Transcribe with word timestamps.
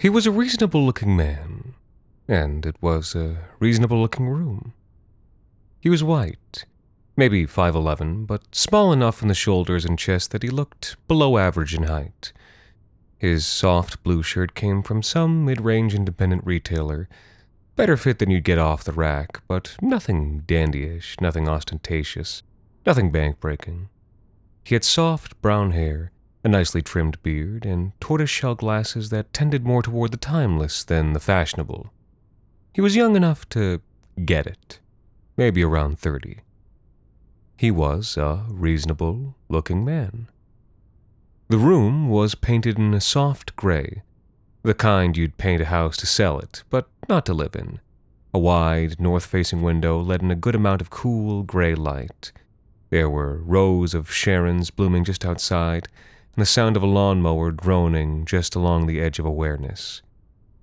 He 0.00 0.08
was 0.08 0.26
a 0.26 0.30
reasonable 0.30 0.86
looking 0.86 1.16
man, 1.16 1.74
and 2.28 2.64
it 2.64 2.76
was 2.80 3.16
a 3.16 3.38
reasonable 3.58 4.00
looking 4.00 4.28
room. 4.28 4.72
He 5.80 5.90
was 5.90 6.04
white, 6.04 6.66
maybe 7.16 7.46
5'11, 7.46 8.24
but 8.24 8.54
small 8.54 8.92
enough 8.92 9.22
in 9.22 9.28
the 9.28 9.34
shoulders 9.34 9.84
and 9.84 9.98
chest 9.98 10.30
that 10.30 10.44
he 10.44 10.50
looked 10.50 10.96
below 11.08 11.36
average 11.36 11.74
in 11.74 11.82
height. 11.82 12.32
His 13.18 13.44
soft 13.44 14.04
blue 14.04 14.22
shirt 14.22 14.54
came 14.54 14.84
from 14.84 15.02
some 15.02 15.44
mid 15.44 15.60
range 15.60 15.96
independent 15.96 16.46
retailer, 16.46 17.08
better 17.74 17.96
fit 17.96 18.20
than 18.20 18.30
you'd 18.30 18.44
get 18.44 18.56
off 18.56 18.84
the 18.84 18.92
rack, 18.92 19.42
but 19.48 19.74
nothing 19.82 20.44
dandyish, 20.46 21.20
nothing 21.20 21.48
ostentatious, 21.48 22.44
nothing 22.86 23.10
bank 23.10 23.40
breaking. 23.40 23.88
He 24.62 24.76
had 24.76 24.84
soft 24.84 25.42
brown 25.42 25.72
hair 25.72 26.12
a 26.44 26.48
nicely 26.48 26.82
trimmed 26.82 27.22
beard, 27.22 27.66
and 27.66 27.92
tortoise-shell 28.00 28.54
glasses 28.54 29.10
that 29.10 29.32
tended 29.32 29.64
more 29.64 29.82
toward 29.82 30.12
the 30.12 30.16
timeless 30.16 30.84
than 30.84 31.12
the 31.12 31.20
fashionable. 31.20 31.90
He 32.72 32.80
was 32.80 32.96
young 32.96 33.16
enough 33.16 33.48
to 33.50 33.80
get 34.24 34.46
it, 34.46 34.78
maybe 35.36 35.64
around 35.64 35.98
thirty. 35.98 36.40
He 37.56 37.70
was 37.70 38.16
a 38.16 38.44
reasonable 38.48 39.34
looking 39.48 39.84
man. 39.84 40.28
The 41.48 41.58
room 41.58 42.08
was 42.08 42.34
painted 42.34 42.78
in 42.78 42.94
a 42.94 43.00
soft 43.00 43.56
gray, 43.56 44.02
the 44.62 44.74
kind 44.74 45.16
you'd 45.16 45.38
paint 45.38 45.62
a 45.62 45.66
house 45.66 45.96
to 45.96 46.06
sell 46.06 46.38
it, 46.38 46.62
but 46.70 46.88
not 47.08 47.26
to 47.26 47.34
live 47.34 47.56
in. 47.56 47.80
A 48.32 48.38
wide, 48.38 49.00
north 49.00 49.24
facing 49.24 49.62
window 49.62 50.00
let 50.00 50.22
in 50.22 50.30
a 50.30 50.36
good 50.36 50.54
amount 50.54 50.82
of 50.82 50.90
cool, 50.90 51.42
gray 51.42 51.74
light. 51.74 52.30
There 52.90 53.08
were 53.08 53.38
rose 53.38 53.94
of 53.94 54.08
Sharons 54.10 54.70
blooming 54.74 55.04
just 55.04 55.24
outside, 55.24 55.88
and 56.38 56.42
the 56.42 56.46
sound 56.46 56.76
of 56.76 56.84
a 56.84 56.86
lawnmower 56.86 57.50
droning 57.50 58.24
just 58.24 58.54
along 58.54 58.86
the 58.86 59.00
edge 59.00 59.18
of 59.18 59.26
awareness. 59.26 60.02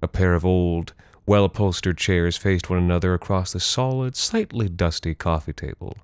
A 0.01 0.07
pair 0.07 0.33
of 0.33 0.45
old, 0.45 0.93
well 1.25 1.43
upholstered 1.43 1.97
chairs 1.97 2.37
faced 2.37 2.69
one 2.69 2.79
another 2.79 3.13
across 3.13 3.51
the 3.51 3.59
solid, 3.59 4.15
slightly 4.15 4.69
dusty 4.69 5.13
coffee 5.13 5.51
table. 5.51 5.97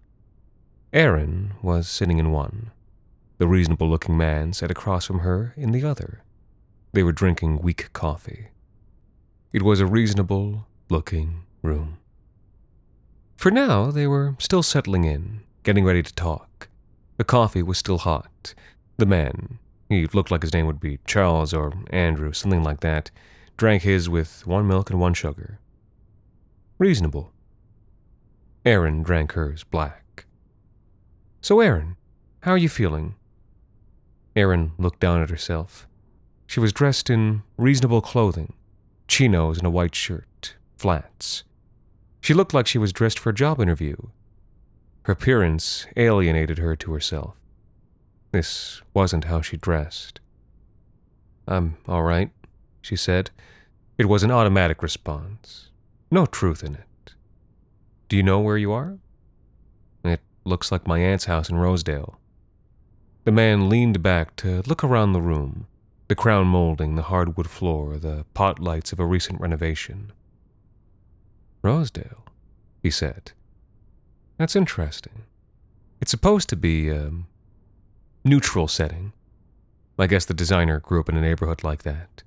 Aaron 0.91 1.53
was 1.61 1.87
sitting 1.87 2.19
in 2.19 2.33
one. 2.33 2.71
The 3.37 3.47
reasonable 3.47 3.89
looking 3.89 4.17
man 4.17 4.51
sat 4.51 4.71
across 4.71 5.05
from 5.05 5.19
her 5.19 5.53
in 5.55 5.71
the 5.71 5.85
other. 5.85 6.21
They 6.91 7.01
were 7.01 7.13
drinking 7.13 7.61
weak 7.61 7.93
coffee. 7.93 8.49
It 9.53 9.61
was 9.61 9.79
a 9.79 9.85
reasonable 9.85 10.67
looking 10.89 11.43
room. 11.61 11.97
For 13.37 13.51
now, 13.51 13.89
they 13.89 14.05
were 14.05 14.35
still 14.37 14.63
settling 14.63 15.05
in, 15.05 15.43
getting 15.63 15.85
ready 15.85 16.03
to 16.03 16.13
talk. 16.13 16.67
The 17.15 17.23
coffee 17.23 17.63
was 17.63 17.77
still 17.77 17.99
hot. 17.99 18.53
The 18.97 19.05
man, 19.07 19.57
he 19.91 20.07
looked 20.07 20.31
like 20.31 20.41
his 20.41 20.53
name 20.53 20.65
would 20.67 20.79
be 20.79 20.99
Charles 21.05 21.53
or 21.53 21.73
Andrew, 21.89 22.31
something 22.33 22.63
like 22.63 22.79
that. 22.79 23.11
Drank 23.57 23.83
his 23.83 24.09
with 24.09 24.47
one 24.47 24.67
milk 24.67 24.89
and 24.89 24.99
one 24.99 25.13
sugar. 25.13 25.59
Reasonable. 26.77 27.31
Aaron 28.65 29.03
drank 29.03 29.33
hers 29.33 29.63
black. 29.63 30.25
So, 31.41 31.59
Aaron, 31.59 31.97
how 32.41 32.51
are 32.51 32.57
you 32.57 32.69
feeling? 32.69 33.15
Aaron 34.35 34.71
looked 34.77 34.99
down 34.99 35.21
at 35.21 35.29
herself. 35.29 35.87
She 36.47 36.59
was 36.59 36.73
dressed 36.73 37.09
in 37.09 37.43
reasonable 37.57 38.01
clothing 38.01 38.53
chinos 39.11 39.57
and 39.57 39.67
a 39.67 39.69
white 39.69 39.93
shirt, 39.93 40.55
flats. 40.77 41.43
She 42.21 42.33
looked 42.33 42.53
like 42.53 42.65
she 42.65 42.77
was 42.77 42.93
dressed 42.93 43.19
for 43.19 43.29
a 43.29 43.33
job 43.33 43.59
interview. 43.59 43.97
Her 45.03 45.11
appearance 45.11 45.85
alienated 45.97 46.59
her 46.59 46.77
to 46.77 46.93
herself. 46.93 47.35
This 48.31 48.81
wasn't 48.93 49.25
how 49.25 49.41
she 49.41 49.57
dressed. 49.57 50.19
I'm 51.47 51.77
all 51.87 52.03
right, 52.03 52.31
she 52.81 52.95
said. 52.95 53.31
It 53.97 54.05
was 54.05 54.23
an 54.23 54.31
automatic 54.31 54.81
response. 54.81 55.69
No 56.09 56.25
truth 56.25 56.63
in 56.63 56.75
it. 56.75 57.13
Do 58.09 58.15
you 58.15 58.23
know 58.23 58.39
where 58.39 58.57
you 58.57 58.71
are? 58.71 58.97
It 60.03 60.21
looks 60.43 60.71
like 60.71 60.87
my 60.87 60.99
aunt's 60.99 61.25
house 61.25 61.49
in 61.49 61.57
Rosedale. 61.57 62.17
The 63.23 63.31
man 63.31 63.69
leaned 63.69 64.01
back 64.01 64.35
to 64.37 64.63
look 64.65 64.83
around 64.83 65.13
the 65.13 65.21
room 65.21 65.67
the 66.11 66.15
crown 66.15 66.45
molding, 66.45 66.95
the 66.95 67.03
hardwood 67.03 67.49
floor, 67.49 67.95
the 67.95 68.25
pot 68.33 68.59
lights 68.59 68.91
of 68.91 68.99
a 68.99 69.05
recent 69.05 69.39
renovation. 69.39 70.11
Rosedale, 71.61 72.25
he 72.83 72.91
said. 72.91 73.31
That's 74.37 74.53
interesting. 74.53 75.23
It's 76.01 76.11
supposed 76.11 76.49
to 76.49 76.57
be 76.57 76.91
um, 76.91 77.27
neutral 78.23 78.67
setting. 78.67 79.13
I 79.97 80.07
guess 80.07 80.25
the 80.25 80.33
designer 80.33 80.79
grew 80.79 80.99
up 80.99 81.09
in 81.09 81.17
a 81.17 81.21
neighborhood 81.21 81.63
like 81.63 81.83
that. 81.83 82.23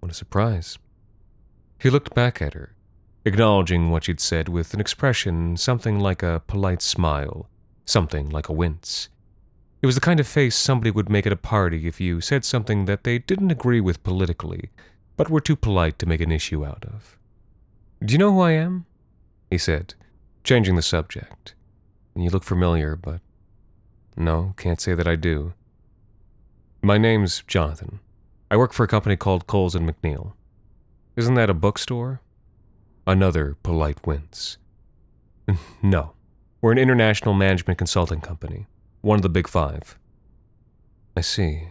What 0.00 0.10
a 0.10 0.14
surprise. 0.14 0.78
He 1.78 1.90
looked 1.90 2.14
back 2.14 2.40
at 2.40 2.54
her, 2.54 2.74
acknowledging 3.24 3.90
what 3.90 4.04
she'd 4.04 4.20
said 4.20 4.48
with 4.48 4.74
an 4.74 4.80
expression 4.80 5.56
something 5.56 5.98
like 5.98 6.22
a 6.22 6.42
polite 6.46 6.82
smile, 6.82 7.48
something 7.84 8.30
like 8.30 8.48
a 8.48 8.52
wince. 8.52 9.08
It 9.82 9.86
was 9.86 9.94
the 9.94 10.00
kind 10.00 10.20
of 10.20 10.26
face 10.26 10.56
somebody 10.56 10.90
would 10.90 11.10
make 11.10 11.26
at 11.26 11.32
a 11.32 11.36
party 11.36 11.86
if 11.86 12.00
you 12.00 12.22
said 12.22 12.44
something 12.44 12.86
that 12.86 13.04
they 13.04 13.18
didn't 13.18 13.50
agree 13.50 13.80
with 13.80 14.02
politically, 14.02 14.70
but 15.16 15.28
were 15.28 15.40
too 15.40 15.56
polite 15.56 15.98
to 15.98 16.06
make 16.06 16.22
an 16.22 16.32
issue 16.32 16.64
out 16.64 16.84
of. 16.86 17.18
Do 18.02 18.12
you 18.12 18.18
know 18.18 18.32
who 18.32 18.40
I 18.40 18.52
am? 18.52 18.86
he 19.50 19.58
said, 19.58 19.94
changing 20.42 20.76
the 20.76 20.82
subject. 20.82 21.54
You 22.16 22.30
look 22.30 22.44
familiar, 22.44 22.96
but 22.96 23.20
no, 24.16 24.54
can't 24.56 24.80
say 24.80 24.94
that 24.94 25.08
I 25.08 25.16
do. 25.16 25.54
My 26.82 26.98
name's 26.98 27.42
Jonathan. 27.46 28.00
I 28.50 28.56
work 28.56 28.72
for 28.72 28.84
a 28.84 28.88
company 28.88 29.16
called 29.16 29.46
Coles 29.46 29.74
and 29.74 29.88
McNeil. 29.88 30.34
Isn't 31.16 31.34
that 31.34 31.50
a 31.50 31.54
bookstore? 31.54 32.20
Another 33.06 33.56
polite 33.62 34.06
wince. 34.06 34.58
no, 35.82 36.12
we're 36.60 36.72
an 36.72 36.78
international 36.78 37.34
management 37.34 37.78
consulting 37.78 38.20
company, 38.20 38.66
one 39.00 39.16
of 39.16 39.22
the 39.22 39.28
big 39.28 39.48
five. 39.48 39.98
I 41.16 41.20
see. 41.20 41.68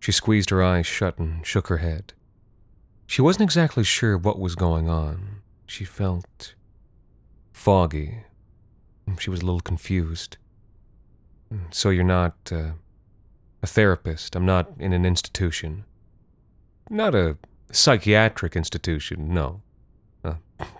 She 0.00 0.12
squeezed 0.12 0.50
her 0.50 0.62
eyes 0.62 0.86
shut 0.86 1.18
and 1.18 1.46
shook 1.46 1.68
her 1.68 1.78
head. 1.78 2.12
She 3.06 3.22
wasn't 3.22 3.44
exactly 3.44 3.84
sure 3.84 4.18
what 4.18 4.38
was 4.38 4.54
going 4.54 4.88
on. 4.88 5.42
She 5.66 5.84
felt 5.84 6.54
foggy. 7.52 8.24
She 9.18 9.30
was 9.30 9.40
a 9.40 9.44
little 9.44 9.60
confused. 9.60 10.36
So 11.70 11.90
you're 11.90 12.04
not 12.04 12.34
uh, 12.50 12.72
a 13.62 13.66
therapist. 13.66 14.36
I'm 14.36 14.46
not 14.46 14.70
in 14.78 14.92
an 14.92 15.04
institution. 15.04 15.84
Not 16.90 17.14
a 17.14 17.38
psychiatric 17.70 18.56
institution, 18.56 19.32
no. 19.32 19.62
Uh, 20.24 20.34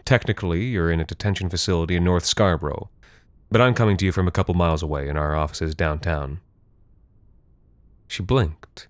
technically, 0.04 0.64
you're 0.64 0.90
in 0.90 1.00
a 1.00 1.04
detention 1.04 1.48
facility 1.48 1.96
in 1.96 2.04
North 2.04 2.24
Scarborough, 2.24 2.90
but 3.50 3.60
I'm 3.60 3.74
coming 3.74 3.96
to 3.98 4.04
you 4.04 4.12
from 4.12 4.28
a 4.28 4.32
couple 4.32 4.54
miles 4.54 4.82
away 4.82 5.08
in 5.08 5.16
our 5.16 5.34
offices 5.34 5.74
downtown. 5.74 6.40
She 8.08 8.22
blinked. 8.22 8.88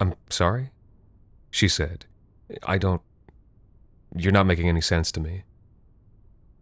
I'm 0.00 0.14
sorry? 0.30 0.70
She 1.50 1.68
said. 1.68 2.06
I 2.62 2.78
don't. 2.78 3.02
You're 4.16 4.32
not 4.32 4.46
making 4.46 4.68
any 4.68 4.80
sense 4.80 5.12
to 5.12 5.20
me. 5.20 5.42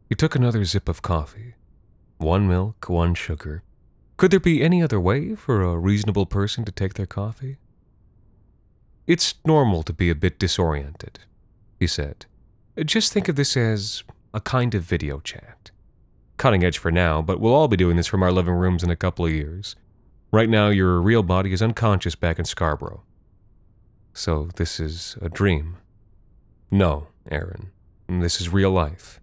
He 0.09 0.15
took 0.15 0.35
another 0.35 0.65
zip 0.65 0.89
of 0.89 1.03
coffee. 1.03 1.55
One 2.19 2.49
milk, 2.49 2.89
one 2.89 3.15
sugar. 3.15 3.63
Could 4.17 4.31
there 4.31 4.41
be 4.41 4.63
any 4.63 4.83
other 4.83 4.99
way 4.99 5.35
for 5.35 5.63
a 5.63 5.77
reasonable 5.77 6.25
person 6.25 6.65
to 6.65 6.73
take 6.73 6.95
their 6.95 7.07
coffee? 7.07 7.59
It's 9.07 9.35
normal 9.45 9.83
to 9.83 9.93
be 9.93 10.09
a 10.09 10.15
bit 10.15 10.39
disoriented, 10.39 11.21
he 11.79 11.87
said. 11.87 12.25
Just 12.85 13.13
think 13.13 13.29
of 13.29 13.37
this 13.37 13.57
as 13.57 14.05
a 14.33 14.41
kind 14.41 14.75
of 14.75 14.83
video 14.83 15.21
chat. 15.21 15.71
Cutting 16.39 16.65
edge 16.65 16.79
for 16.79 16.91
now, 16.91 17.21
but 17.21 17.41
we'll 17.41 17.55
all 17.55 17.69
be 17.69 17.77
doing 17.77 17.97
this 17.97 18.07
from 18.07 18.23
our 18.23 18.33
living 18.33 18.55
rooms 18.55 18.83
in 18.83 18.91
a 18.91 18.97
couple 18.97 19.27
of 19.27 19.33
years. 19.33 19.77
Right 20.33 20.49
now, 20.49 20.69
your 20.69 21.01
real 21.01 21.23
body 21.23 21.53
is 21.53 21.63
unconscious 21.63 22.15
back 22.15 22.39
in 22.39 22.45
Scarborough. 22.47 23.03
So, 24.13 24.49
this 24.57 24.81
is 24.81 25.17
a 25.21 25.29
dream. 25.29 25.77
No, 26.71 27.09
Aaron, 27.31 27.71
this 28.09 28.41
is 28.41 28.49
real 28.49 28.71
life. 28.71 29.21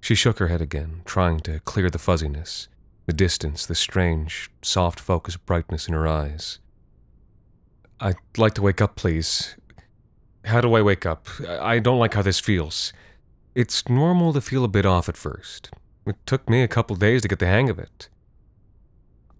She 0.00 0.16
shook 0.16 0.38
her 0.40 0.48
head 0.48 0.60
again, 0.60 1.02
trying 1.04 1.40
to 1.40 1.60
clear 1.60 1.88
the 1.88 1.98
fuzziness, 1.98 2.68
the 3.06 3.12
distance, 3.12 3.66
the 3.66 3.74
strange, 3.74 4.50
soft 4.62 5.00
focused 5.00 5.44
brightness 5.46 5.88
in 5.88 5.94
her 5.94 6.06
eyes. 6.06 6.58
I'd 8.00 8.16
like 8.36 8.54
to 8.54 8.62
wake 8.62 8.80
up, 8.80 8.96
please. 8.96 9.56
How 10.44 10.60
do 10.60 10.74
I 10.74 10.82
wake 10.82 11.06
up? 11.06 11.28
I 11.48 11.78
don't 11.78 11.98
like 11.98 12.14
how 12.14 12.22
this 12.22 12.40
feels. 12.40 12.92
It's 13.54 13.88
normal 13.88 14.32
to 14.32 14.40
feel 14.40 14.64
a 14.64 14.68
bit 14.68 14.86
off 14.86 15.08
at 15.08 15.16
first. 15.16 15.70
It 16.06 16.16
took 16.26 16.48
me 16.48 16.62
a 16.62 16.68
couple 16.68 16.96
days 16.96 17.22
to 17.22 17.28
get 17.28 17.38
the 17.38 17.46
hang 17.46 17.70
of 17.70 17.78
it. 17.78 18.08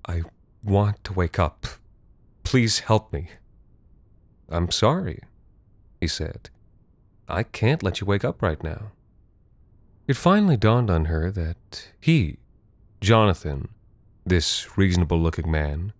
I 0.06 0.23
want 0.62 1.03
to 1.05 1.12
wake 1.12 1.38
up. 1.38 1.67
Please 2.44 2.81
help 2.81 3.12
me. 3.12 3.31
I'm 4.49 4.70
sorry, 4.70 5.20
he 6.00 6.06
said. 6.06 6.50
I 7.29 7.43
can't 7.43 7.82
let 7.82 8.00
you 8.00 8.06
wake 8.06 8.25
up 8.25 8.43
right 8.43 8.62
now. 8.62 8.93
It 10.06 10.17
finally 10.17 10.56
dawned 10.56 10.91
on 10.91 11.06
her 11.06 11.31
that 11.31 11.88
he, 12.00 12.38
Jonathan, 13.02 13.66
this 14.25 14.78
reasonable 14.78 15.19
looking 15.19 15.50
man, 15.50 15.93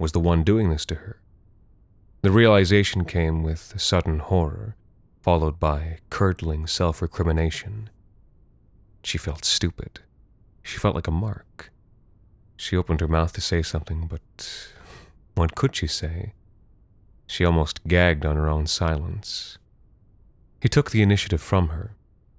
was 0.00 0.10
the 0.10 0.18
one 0.18 0.42
doing 0.42 0.70
this 0.70 0.84
to 0.84 0.96
her. 0.96 1.20
The 2.22 2.32
realization 2.32 3.04
came 3.04 3.44
with 3.44 3.72
a 3.76 3.78
sudden 3.78 4.18
horror, 4.18 4.74
followed 5.20 5.60
by 5.60 5.98
curdling 6.10 6.66
self 6.66 7.00
recrimination. 7.00 7.90
She 9.04 9.18
felt 9.18 9.44
stupid. 9.44 10.00
She 10.64 10.78
felt 10.78 10.96
like 10.96 11.06
a 11.06 11.12
mark. 11.12 11.70
She 12.56 12.76
opened 12.76 12.98
her 12.98 13.06
mouth 13.06 13.32
to 13.34 13.40
say 13.40 13.62
something, 13.62 14.08
but 14.08 14.72
what 15.36 15.54
could 15.54 15.76
she 15.76 15.86
say? 15.86 16.32
She 17.28 17.44
almost 17.44 17.86
gagged 17.86 18.26
on 18.26 18.34
her 18.34 18.48
own 18.48 18.66
silence. 18.66 19.58
He 20.60 20.68
took 20.68 20.90
the 20.90 21.02
initiative 21.02 21.40
from 21.40 21.68
her, 21.68 21.94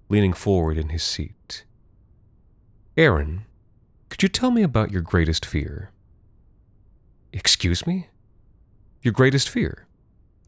leaning 0.10 0.34
forward 0.34 0.78
in 0.78 0.90
his 0.90 1.04
seat. 1.04 1.64
Aaron, 2.98 3.46
could 4.14 4.22
you 4.22 4.30
tell 4.30 4.52
me 4.52 4.62
about 4.62 4.92
your 4.92 5.02
greatest 5.02 5.44
fear? 5.44 5.90
Excuse 7.32 7.88
me? 7.88 8.10
Your 9.02 9.12
greatest 9.12 9.50
fear? 9.50 9.88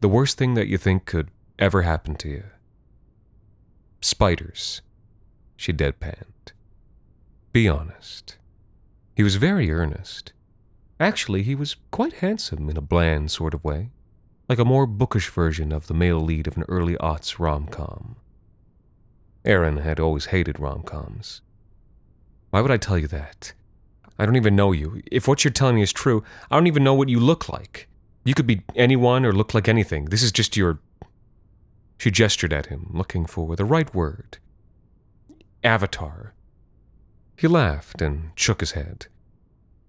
The 0.01 0.07
worst 0.07 0.38
thing 0.38 0.53
that 0.53 0.67
you 0.67 0.77
think 0.77 1.06
could 1.06 1.31
ever 1.57 1.81
happen 1.81 2.13
to 2.17 2.29
you? 2.29 2.44
Spiders, 4.01 4.83
she 5.57 5.73
deadpanned. 5.73 6.53
Be 7.53 7.67
honest. 7.67 8.38
He 9.15 9.23
was 9.23 9.38
very 9.38 9.71
earnest. 9.71 10.31
Actually, 11.00 11.41
he 11.41 11.56
was 11.56 11.75
quite 11.89 12.13
handsome 12.17 12.69
in 12.69 12.77
a 12.77 12.81
bland 12.81 13.31
sort 13.31 13.56
of 13.56 13.63
way 13.63 13.89
like 14.47 14.59
a 14.59 14.63
more 14.63 14.85
bookish 14.85 15.29
version 15.29 15.71
of 15.71 15.88
the 15.88 15.95
male 15.95 16.19
lead 16.19 16.45
of 16.45 16.56
an 16.56 16.65
early 16.69 16.95
aughts 16.97 17.39
rom 17.39 17.65
com. 17.65 18.15
Aaron 19.44 19.77
had 19.77 20.00
always 20.00 20.27
hated 20.27 20.59
rom 20.59 20.83
coms. 20.83 21.41
Why 22.55 22.61
would 22.61 22.71
I 22.71 22.77
tell 22.77 22.97
you 22.97 23.07
that? 23.07 23.51
I 24.17 24.25
don't 24.25 24.37
even 24.37 24.55
know 24.55 24.71
you. 24.71 25.01
If 25.11 25.27
what 25.27 25.43
you're 25.43 25.51
telling 25.51 25.75
me 25.75 25.81
is 25.81 25.91
true, 25.91 26.23
I 26.49 26.55
don't 26.55 26.67
even 26.67 26.85
know 26.85 26.93
what 26.93 27.09
you 27.09 27.19
look 27.19 27.49
like. 27.49 27.89
You 28.23 28.33
could 28.33 28.47
be 28.47 28.61
anyone 28.77 29.25
or 29.25 29.33
look 29.33 29.53
like 29.53 29.67
anything. 29.67 30.05
This 30.05 30.23
is 30.23 30.31
just 30.31 30.55
your. 30.55 30.79
She 31.97 32.11
gestured 32.11 32.53
at 32.53 32.67
him, 32.67 32.91
looking 32.93 33.25
for 33.25 33.57
the 33.57 33.65
right 33.65 33.93
word. 33.93 34.37
Avatar. 35.65 36.33
He 37.37 37.49
laughed 37.49 38.01
and 38.01 38.31
shook 38.37 38.61
his 38.61 38.71
head. 38.71 39.07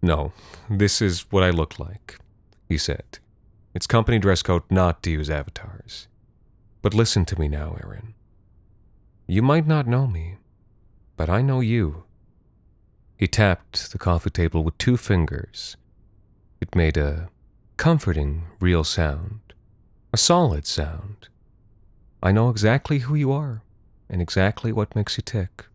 No, 0.02 0.32
this 0.68 1.00
is 1.00 1.30
what 1.30 1.44
I 1.44 1.50
look 1.50 1.78
like, 1.78 2.18
he 2.68 2.78
said. 2.78 3.20
It's 3.76 3.86
company 3.86 4.18
dress 4.18 4.42
code 4.42 4.64
not 4.70 5.04
to 5.04 5.10
use 5.12 5.30
avatars. 5.30 6.08
But 6.82 6.94
listen 6.94 7.24
to 7.26 7.38
me 7.38 7.46
now, 7.46 7.76
Aaron. 7.80 8.14
You 9.28 9.42
might 9.42 9.68
not 9.68 9.86
know 9.86 10.08
me, 10.08 10.38
but 11.16 11.30
I 11.30 11.42
know 11.42 11.60
you. 11.60 12.05
He 13.16 13.26
tapped 13.26 13.92
the 13.92 13.98
coffee 13.98 14.30
table 14.30 14.62
with 14.62 14.76
two 14.78 14.96
fingers. 14.96 15.76
It 16.60 16.74
made 16.74 16.96
a 16.96 17.30
comforting, 17.76 18.46
real 18.60 18.84
sound, 18.84 19.40
a 20.12 20.16
solid 20.16 20.66
sound. 20.66 21.28
I 22.22 22.32
know 22.32 22.50
exactly 22.50 23.00
who 23.00 23.14
you 23.14 23.32
are 23.32 23.62
and 24.08 24.20
exactly 24.20 24.72
what 24.72 24.94
makes 24.96 25.16
you 25.16 25.22
tick. 25.22 25.66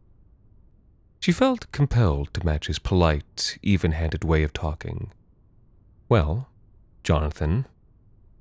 She 1.20 1.32
felt 1.32 1.72
compelled 1.72 2.34
to 2.34 2.46
match 2.46 2.68
his 2.68 2.80
polite, 2.80 3.58
even 3.62 3.92
handed 3.92 4.24
way 4.24 4.44
of 4.44 4.54
talking. 4.54 5.12
Well, 6.10 6.50
Jonathan, 7.04 7.68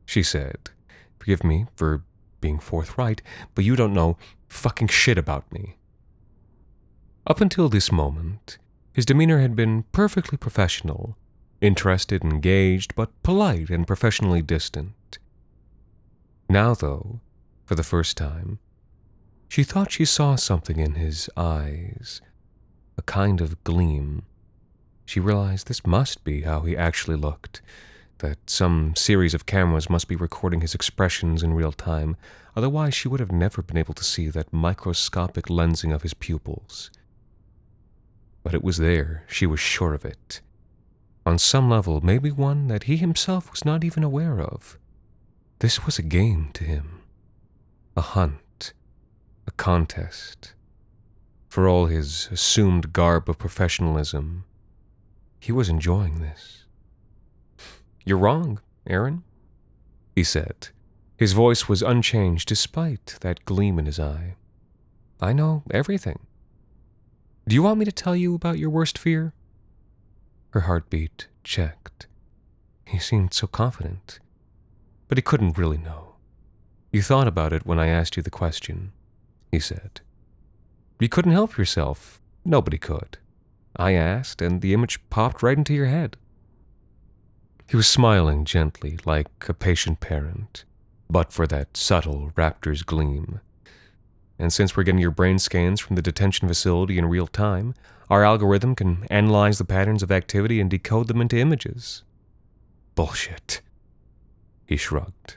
she 0.07 0.23
said. 0.23 0.71
Forgive 1.19 1.45
me 1.45 1.67
for 1.77 2.03
being 2.41 2.59
forthright, 2.59 3.21
but 3.55 3.65
you 3.65 3.77
don't 3.77 3.93
know 3.93 4.17
fucking 4.49 4.89
shit 4.89 5.19
about 5.19 5.51
me. 5.53 5.77
Up 7.27 7.41
until 7.41 7.69
this 7.69 7.93
moment, 7.93 8.59
his 8.93 9.07
demeanor 9.07 9.39
had 9.39 9.55
been 9.55 9.85
perfectly 9.93 10.37
professional, 10.37 11.17
interested, 11.61 12.25
engaged, 12.25 12.95
but 12.95 13.11
polite 13.23 13.71
and 13.71 13.87
professionally 13.87 14.43
distant. 14.43 15.19
Now, 16.49 16.75
though, 16.75 17.21
for 17.65 17.75
the 17.75 17.85
first 17.85 18.17
time, 18.17 18.59
she 19.49 19.63
thought 19.63 19.93
she 19.93 20.05
saw 20.05 20.37
something 20.37 20.79
in 20.79 20.95
his 20.95 21.31
eyes, 21.37 22.21
a 22.97 23.03
kind 23.03 23.41
of 23.41 23.63
gleam. 23.65 24.23
She 25.05 25.21
realized 25.21 25.67
this 25.67 25.87
must 25.87 26.25
be 26.25 26.43
how 26.43 26.61
he 26.61 26.77
actually 26.77 27.17
looked, 27.17 27.63
that 28.19 28.39
some 28.51 28.95
series 28.97 29.35
of 29.35 29.47
cameras 29.47 29.89
must 29.89 30.09
be 30.09 30.17
recording 30.17 30.61
his 30.61 30.75
expressions 30.75 31.43
in 31.43 31.55
real 31.55 31.73
time, 31.73 32.17
otherwise, 32.55 32.95
she 32.95 33.09
would 33.09 33.21
have 33.21 33.33
never 33.33 33.63
been 33.63 33.77
able 33.77 33.95
to 33.95 34.05
see 34.05 34.29
that 34.29 34.53
microscopic 34.53 35.47
lensing 35.47 35.95
of 35.95 36.03
his 36.03 36.15
pupils. 36.15 36.91
But 38.43 38.55
it 38.55 38.65
was 38.65 38.79
there, 38.79 39.25
she 39.29 39.47
was 39.47 39.61
sure 39.61 39.95
of 39.95 40.05
it. 40.05 40.41
On 41.27 41.39
some 41.39 41.69
level, 41.69 42.01
maybe 42.01 42.31
one 42.31 42.69
that 42.69 42.85
he 42.85 42.97
himself 42.97 43.51
was 43.51 43.65
not 43.65 43.85
even 43.85 44.03
aware 44.03 44.41
of. 44.41 44.79
This 45.59 45.85
was 45.85 45.99
a 45.99 46.03
game 46.03 46.51
to 46.55 46.65
him, 46.65 47.03
a 47.97 48.01
hunt, 48.01 48.73
a 49.47 49.51
contest. 49.51 50.55
For 51.49 51.69
all 51.69 51.87
his 51.87 52.29
assumed 52.33 52.93
garb 52.93 53.29
of 53.29 53.39
professionalism, 53.39 54.45
he 55.39 55.53
was 55.53 55.69
enjoying 55.69 56.21
this. 56.21 56.65
You're 58.05 58.19
wrong, 58.19 58.61
Aaron, 58.87 59.25
he 60.15 60.25
said. 60.25 60.69
His 61.17 61.35
voice 61.35 61.69
was 61.69 61.83
unchanged 61.83 62.49
despite 62.49 63.19
that 63.21 63.45
gleam 63.45 63.79
in 63.79 63.85
his 63.85 64.01
eye. 64.01 64.37
I 65.21 65.35
know 65.35 65.63
everything. 65.71 66.21
Do 67.51 67.57
you 67.57 67.65
want 67.65 67.81
me 67.81 67.85
to 67.85 67.91
tell 67.91 68.15
you 68.15 68.37
about 68.37 68.61
your 68.61 68.71
worst 68.71 68.97
fear? 68.97 69.33
Her 70.51 70.61
heartbeat 70.61 71.27
checked. 71.43 72.07
He 72.87 73.01
seemed 73.01 73.35
so 73.35 73.49
confident, 73.49 74.21
but 75.09 75.19
he 75.19 75.23
couldn't 75.23 75.59
really 75.59 75.77
know. 75.77 76.15
You 76.93 77.03
thought 77.03 77.27
about 77.27 77.53
it 77.53 77.67
when 77.67 77.81
I 77.81 77.89
asked 77.89 78.17
you 78.17 78.23
the 78.23 78.31
question, 78.31 78.93
he 79.51 79.59
said. 79.59 80.01
You 81.01 81.09
couldn't 81.09 81.33
help 81.33 81.59
yourself. 81.59 82.21
Nobody 82.45 82.79
could. 82.79 83.19
I 83.75 83.95
asked, 83.95 84.41
and 84.41 84.61
the 84.61 84.73
image 84.73 85.01
popped 85.11 85.43
right 85.43 85.59
into 85.59 85.75
your 85.75 85.87
head. 85.87 86.17
He 87.69 87.75
was 87.77 87.89
smiling 87.89 88.45
gently, 88.45 88.97
like 89.05 89.27
a 89.49 89.55
patient 89.55 89.99
parent, 89.99 90.65
but 91.11 91.33
for 91.33 91.49
that 91.49 91.77
subtle 91.77 92.31
raptor's 92.37 92.85
gleam. 92.85 93.41
And 94.41 94.51
since 94.55 94.75
we're 94.75 94.85
getting 94.85 95.03
your 95.03 95.11
brain 95.11 95.39
scans 95.39 95.81
from 95.81 95.97
the 95.97 96.03
detention 96.03 96.49
facility 96.49 96.97
in 96.97 97.05
real 97.05 97.27
time, 97.27 97.75
our 98.09 98.25
algorithm 98.25 98.75
can 98.75 99.07
analyze 99.11 99.59
the 99.59 99.67
patterns 99.67 100.03
of 100.03 100.11
activity 100.11 100.63
and 100.63 100.71
decode 100.71 101.09
them 101.09 101.21
into 101.21 101.37
images. 101.37 102.05
Bullshit. 102.95 103.61
He 104.65 104.79
shrugged. 104.79 105.37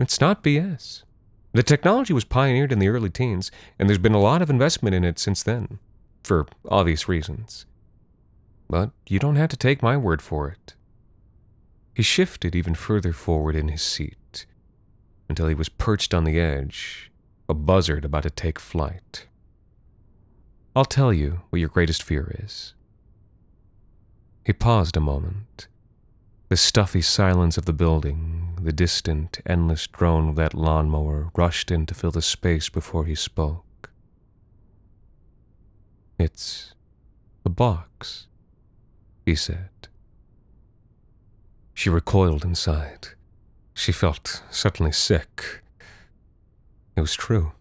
It's 0.00 0.20
not 0.20 0.42
BS. 0.42 1.04
The 1.52 1.62
technology 1.62 2.12
was 2.12 2.24
pioneered 2.24 2.72
in 2.72 2.80
the 2.80 2.88
early 2.88 3.08
teens, 3.08 3.52
and 3.78 3.88
there's 3.88 3.98
been 3.98 4.14
a 4.14 4.20
lot 4.20 4.42
of 4.42 4.50
investment 4.50 4.96
in 4.96 5.04
it 5.04 5.20
since 5.20 5.44
then, 5.44 5.78
for 6.24 6.46
obvious 6.68 7.08
reasons. 7.08 7.66
But 8.68 8.90
you 9.06 9.20
don't 9.20 9.36
have 9.36 9.50
to 9.50 9.56
take 9.56 9.80
my 9.80 9.96
word 9.96 10.20
for 10.20 10.48
it. 10.48 10.74
He 11.94 12.02
shifted 12.02 12.56
even 12.56 12.74
further 12.74 13.12
forward 13.12 13.54
in 13.54 13.68
his 13.68 13.82
seat 13.82 14.44
until 15.28 15.46
he 15.46 15.54
was 15.54 15.68
perched 15.68 16.12
on 16.12 16.24
the 16.24 16.40
edge, 16.40 17.12
a 17.48 17.54
buzzard 17.54 18.04
about 18.04 18.24
to 18.24 18.30
take 18.30 18.58
flight. 18.58 19.26
I'll 20.76 20.84
tell 20.84 21.12
you 21.12 21.40
what 21.50 21.58
your 21.58 21.68
greatest 21.68 22.02
fear 22.02 22.34
is. 22.44 22.74
He 24.44 24.52
paused 24.52 24.96
a 24.96 25.00
moment. 25.00 25.66
The 26.48 26.56
stuffy 26.56 27.02
silence 27.02 27.58
of 27.58 27.64
the 27.64 27.72
building, 27.72 28.58
the 28.62 28.72
distant, 28.72 29.40
endless 29.44 29.86
drone 29.86 30.30
of 30.30 30.36
that 30.36 30.54
lawnmower 30.54 31.30
rushed 31.36 31.70
in 31.70 31.84
to 31.86 31.94
fill 31.94 32.10
the 32.10 32.22
space 32.22 32.68
before 32.68 33.04
he 33.04 33.14
spoke. 33.14 33.90
It's 36.18 36.74
a 37.44 37.50
box, 37.50 38.26
he 39.24 39.34
said. 39.34 39.70
She 41.74 41.90
recoiled 41.90 42.44
inside. 42.44 43.08
She 43.74 43.92
felt 43.92 44.42
suddenly 44.50 44.92
sick. 44.92 45.62
It 46.98 47.02
was 47.02 47.14
true. 47.14 47.52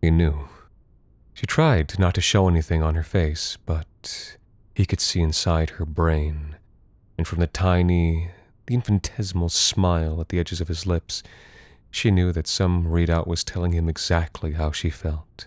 He 0.00 0.10
knew. 0.10 0.48
She 1.34 1.44
tried 1.44 1.98
not 1.98 2.14
to 2.14 2.22
show 2.22 2.48
anything 2.48 2.82
on 2.82 2.94
her 2.94 3.02
face, 3.02 3.58
but 3.66 4.38
he 4.74 4.86
could 4.86 5.02
see 5.02 5.20
inside 5.20 5.70
her 5.76 5.84
brain, 5.84 6.56
and 7.18 7.26
from 7.26 7.40
the 7.40 7.46
tiny, 7.46 8.30
the 8.64 8.72
infinitesimal 8.72 9.50
smile 9.50 10.22
at 10.22 10.30
the 10.30 10.38
edges 10.38 10.62
of 10.62 10.68
his 10.68 10.86
lips, 10.86 11.22
she 11.90 12.10
knew 12.10 12.32
that 12.32 12.46
some 12.46 12.86
readout 12.86 13.26
was 13.26 13.44
telling 13.44 13.72
him 13.72 13.90
exactly 13.90 14.52
how 14.52 14.72
she 14.72 14.88
felt. 14.88 15.46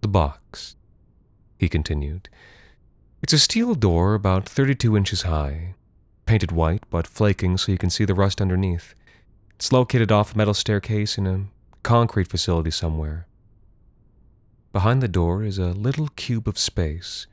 The 0.00 0.08
box, 0.08 0.74
he 1.60 1.68
continued, 1.68 2.28
it's 3.22 3.32
a 3.32 3.38
steel 3.38 3.76
door 3.76 4.14
about 4.14 4.48
32 4.48 4.96
inches 4.96 5.22
high, 5.22 5.76
painted 6.26 6.50
white 6.50 6.82
but 6.90 7.06
flaking 7.06 7.56
so 7.56 7.70
you 7.70 7.78
can 7.78 7.88
see 7.88 8.04
the 8.04 8.14
rust 8.14 8.40
underneath. 8.40 8.96
It's 9.56 9.72
located 9.72 10.12
off 10.12 10.34
a 10.34 10.38
metal 10.38 10.52
staircase 10.52 11.16
in 11.16 11.26
a 11.26 11.46
concrete 11.82 12.28
facility 12.28 12.70
somewhere. 12.70 13.26
Behind 14.72 15.02
the 15.02 15.08
door 15.08 15.42
is 15.42 15.58
a 15.58 15.68
little 15.68 16.08
cube 16.08 16.46
of 16.46 16.58
space, 16.58 17.26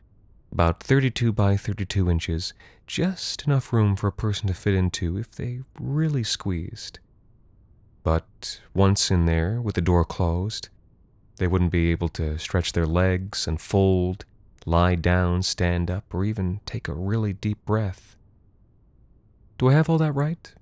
about 0.50 0.82
32 0.82 1.34
by 1.34 1.58
32 1.58 2.10
inches, 2.10 2.54
just 2.88 3.46
enough 3.46 3.74
room 3.74 3.98
for 3.98 4.08
a 4.08 4.14
person 4.14 4.48
to 4.48 4.54
fit 4.54 4.74
into 4.74 5.18
if 5.18 5.32
they 5.32 5.60
really 5.78 6.24
squeezed. 6.24 7.00
But 8.04 8.62
once 8.74 9.12
in 9.12 9.26
there, 9.26 9.60
with 9.60 9.76
the 9.76 9.82
door 9.82 10.06
closed, 10.06 10.70
they 11.40 11.48
wouldn't 11.48 11.72
be 11.72 11.92
able 11.92 12.10
to 12.10 12.38
stretch 12.38 12.72
their 12.72 12.88
legs 12.88 13.48
and 13.48 13.60
fold 13.60 14.24
lie 14.66 14.96
down, 14.96 15.44
stand 15.44 15.92
up, 15.92 16.14
or 16.14 16.24
even 16.24 16.62
take 16.66 16.88
a 16.88 16.94
really 16.94 17.34
deep 17.34 17.66
breath. 17.66 18.16
Do 19.58 19.68
I 19.68 19.74
have 19.74 19.90
all 19.90 19.98
that 19.98 20.14
right? 20.14 20.54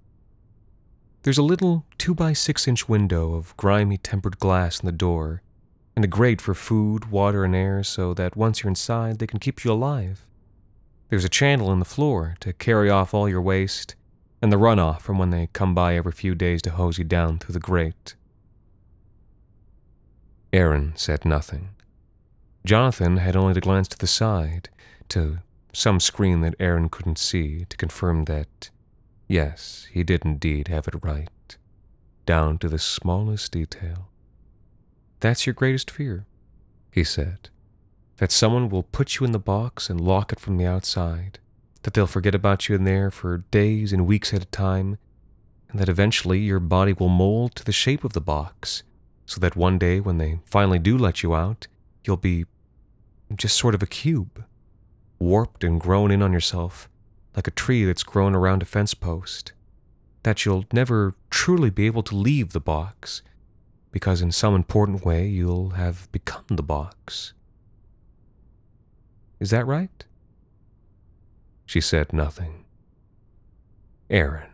There's 1.23 1.37
a 1.37 1.43
little 1.43 1.85
2 1.99 2.15
by 2.15 2.33
6 2.33 2.67
inch 2.67 2.89
window 2.89 3.35
of 3.35 3.55
grimy 3.55 3.97
tempered 3.97 4.39
glass 4.39 4.79
in 4.79 4.87
the 4.87 4.91
door, 4.91 5.43
and 5.95 6.03
a 6.03 6.07
grate 6.07 6.41
for 6.41 6.55
food, 6.55 7.11
water, 7.11 7.43
and 7.43 7.55
air 7.55 7.83
so 7.83 8.15
that 8.15 8.35
once 8.35 8.63
you're 8.63 8.69
inside, 8.69 9.19
they 9.19 9.27
can 9.27 9.39
keep 9.39 9.63
you 9.63 9.71
alive. 9.71 10.25
There's 11.09 11.23
a 11.23 11.29
channel 11.29 11.71
in 11.71 11.77
the 11.77 11.85
floor 11.85 12.35
to 12.39 12.53
carry 12.53 12.89
off 12.89 13.13
all 13.13 13.29
your 13.29 13.41
waste, 13.41 13.93
and 14.41 14.51
the 14.51 14.57
runoff 14.57 15.01
from 15.01 15.19
when 15.19 15.29
they 15.29 15.47
come 15.53 15.75
by 15.75 15.95
every 15.95 16.11
few 16.11 16.33
days 16.33 16.59
to 16.63 16.71
hose 16.71 16.97
you 16.97 17.03
down 17.03 17.37
through 17.37 17.53
the 17.53 17.59
grate. 17.59 18.15
Aaron 20.51 20.93
said 20.95 21.23
nothing. 21.23 21.69
Jonathan 22.65 23.17
had 23.17 23.35
only 23.35 23.53
to 23.53 23.61
glance 23.61 23.87
to 23.89 23.97
the 23.97 24.07
side, 24.07 24.69
to 25.09 25.37
some 25.71 25.99
screen 25.99 26.41
that 26.41 26.55
Aaron 26.59 26.89
couldn't 26.89 27.19
see, 27.19 27.65
to 27.65 27.77
confirm 27.77 28.25
that, 28.25 28.71
yes, 29.31 29.87
he 29.93 30.03
did 30.03 30.25
indeed 30.25 30.67
have 30.67 30.87
it 30.87 30.95
right, 31.01 31.57
down 32.25 32.57
to 32.57 32.67
the 32.67 32.77
smallest 32.77 33.53
detail. 33.53 34.09
That's 35.21 35.45
your 35.45 35.53
greatest 35.53 35.89
fear, 35.89 36.25
he 36.91 37.03
said. 37.05 37.49
That 38.17 38.31
someone 38.31 38.67
will 38.67 38.83
put 38.83 39.19
you 39.19 39.25
in 39.25 39.31
the 39.31 39.39
box 39.39 39.89
and 39.89 40.01
lock 40.01 40.33
it 40.33 40.39
from 40.39 40.57
the 40.57 40.65
outside, 40.65 41.39
that 41.83 41.93
they'll 41.93 42.07
forget 42.07 42.35
about 42.35 42.67
you 42.67 42.75
in 42.75 42.83
there 42.83 43.09
for 43.09 43.45
days 43.51 43.93
and 43.93 44.05
weeks 44.05 44.33
at 44.33 44.43
a 44.43 44.47
time, 44.47 44.97
and 45.69 45.79
that 45.79 45.89
eventually 45.89 46.39
your 46.39 46.59
body 46.59 46.91
will 46.91 47.09
mold 47.09 47.55
to 47.55 47.63
the 47.63 47.71
shape 47.71 48.03
of 48.03 48.13
the 48.13 48.21
box, 48.21 48.83
so 49.25 49.39
that 49.39 49.55
one 49.55 49.79
day 49.79 50.01
when 50.01 50.17
they 50.17 50.39
finally 50.45 50.77
do 50.77 50.97
let 50.97 51.23
you 51.23 51.33
out, 51.33 51.67
you'll 52.03 52.17
be 52.17 52.45
just 53.33 53.57
sort 53.57 53.73
of 53.73 53.81
a 53.81 53.87
cube, 53.87 54.43
warped 55.19 55.63
and 55.63 55.79
grown 55.79 56.11
in 56.11 56.21
on 56.21 56.33
yourself, 56.33 56.89
like 57.35 57.47
a 57.47 57.51
tree 57.51 57.85
that's 57.85 58.03
grown 58.03 58.35
around 58.35 58.61
a 58.61 58.65
fence 58.65 58.93
post. 58.93 59.53
That 60.23 60.45
you'll 60.45 60.65
never 60.71 61.15
truly 61.29 61.69
be 61.69 61.87
able 61.87 62.03
to 62.03 62.15
leave 62.15 62.53
the 62.53 62.59
box, 62.59 63.21
because 63.91 64.21
in 64.21 64.31
some 64.31 64.53
important 64.53 65.03
way 65.05 65.27
you'll 65.27 65.71
have 65.71 66.11
become 66.11 66.45
the 66.49 66.63
box. 66.63 67.33
Is 69.39 69.49
that 69.49 69.65
right? 69.65 70.05
She 71.65 71.81
said 71.81 72.13
nothing. 72.13 72.65
Aaron, 74.09 74.49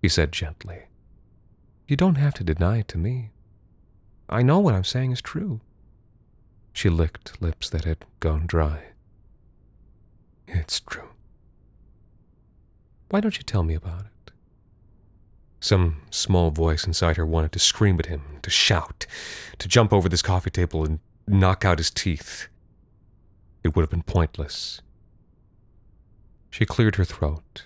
he 0.00 0.08
said 0.08 0.30
gently, 0.30 0.84
you 1.88 1.96
don't 1.96 2.16
have 2.16 2.34
to 2.34 2.44
deny 2.44 2.78
it 2.78 2.88
to 2.88 2.98
me. 2.98 3.30
I 4.28 4.42
know 4.42 4.58
what 4.58 4.74
I'm 4.74 4.84
saying 4.84 5.10
is 5.10 5.22
true. 5.22 5.60
She 6.72 6.90
licked 6.90 7.40
lips 7.40 7.70
that 7.70 7.84
had 7.84 8.04
gone 8.20 8.46
dry. 8.46 8.88
It's 10.46 10.80
true. 10.80 11.08
Why 13.10 13.20
don't 13.20 13.38
you 13.38 13.42
tell 13.42 13.62
me 13.62 13.74
about 13.74 14.00
it? 14.00 14.32
Some 15.60 16.02
small 16.10 16.50
voice 16.50 16.86
inside 16.86 17.16
her 17.16 17.26
wanted 17.26 17.52
to 17.52 17.58
scream 17.58 17.98
at 17.98 18.06
him, 18.06 18.22
to 18.42 18.50
shout, 18.50 19.06
to 19.58 19.66
jump 19.66 19.92
over 19.92 20.08
this 20.08 20.22
coffee 20.22 20.50
table 20.50 20.84
and 20.84 21.00
knock 21.26 21.64
out 21.64 21.78
his 21.78 21.90
teeth. 21.90 22.48
It 23.64 23.74
would 23.74 23.82
have 23.82 23.90
been 23.90 24.02
pointless. 24.02 24.82
She 26.50 26.64
cleared 26.64 26.96
her 26.96 27.04
throat. 27.04 27.64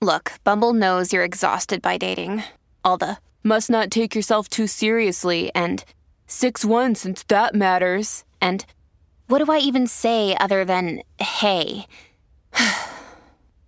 Look, 0.00 0.32
Bumble 0.44 0.72
knows 0.72 1.12
you're 1.12 1.24
exhausted 1.24 1.80
by 1.80 1.98
dating. 1.98 2.42
All 2.84 2.96
the 2.98 3.18
must 3.42 3.70
not 3.70 3.90
take 3.90 4.14
yourself 4.14 4.48
too 4.48 4.66
seriously 4.66 5.50
and 5.54 5.84
6 6.26 6.64
1 6.64 6.94
since 6.94 7.22
that 7.24 7.54
matters. 7.54 8.24
And 8.40 8.66
what 9.28 9.44
do 9.44 9.52
I 9.52 9.58
even 9.58 9.86
say 9.86 10.36
other 10.38 10.64
than 10.64 11.02
hey? 11.18 11.86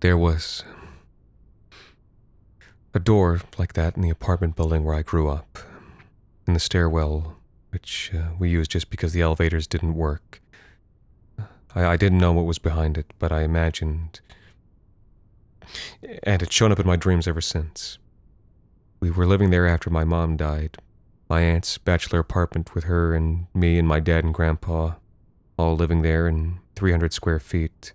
There 0.00 0.18
was 0.18 0.62
a 2.92 2.98
door 2.98 3.40
like 3.56 3.72
that 3.72 3.96
in 3.96 4.02
the 4.02 4.10
apartment 4.10 4.54
building 4.54 4.84
where 4.84 4.94
I 4.94 5.02
grew 5.02 5.28
up, 5.28 5.58
in 6.46 6.52
the 6.54 6.60
stairwell, 6.60 7.36
which 7.70 8.10
uh, 8.14 8.28
we 8.38 8.50
used 8.50 8.70
just 8.70 8.90
because 8.90 9.14
the 9.14 9.22
elevators 9.22 9.66
didn't 9.66 9.94
work. 9.94 10.40
I, 11.74 11.86
I 11.86 11.96
didn't 11.96 12.18
know 12.18 12.32
what 12.32 12.44
was 12.44 12.58
behind 12.58 12.98
it, 12.98 13.12
but 13.18 13.32
I 13.32 13.42
imagined. 13.42 14.20
And 16.22 16.42
it's 16.42 16.54
shown 16.54 16.72
up 16.72 16.78
in 16.78 16.86
my 16.86 16.96
dreams 16.96 17.26
ever 17.26 17.40
since. 17.40 17.98
We 19.00 19.10
were 19.10 19.26
living 19.26 19.50
there 19.50 19.66
after 19.66 19.88
my 19.88 20.04
mom 20.04 20.36
died. 20.36 20.76
My 21.28 21.40
aunt's 21.40 21.78
bachelor 21.78 22.20
apartment 22.20 22.74
with 22.74 22.84
her 22.84 23.14
and 23.14 23.46
me 23.54 23.78
and 23.78 23.88
my 23.88 24.00
dad 24.00 24.24
and 24.24 24.34
grandpa, 24.34 24.94
all 25.58 25.74
living 25.74 26.02
there 26.02 26.28
in 26.28 26.60
300 26.76 27.12
square 27.14 27.40
feet. 27.40 27.92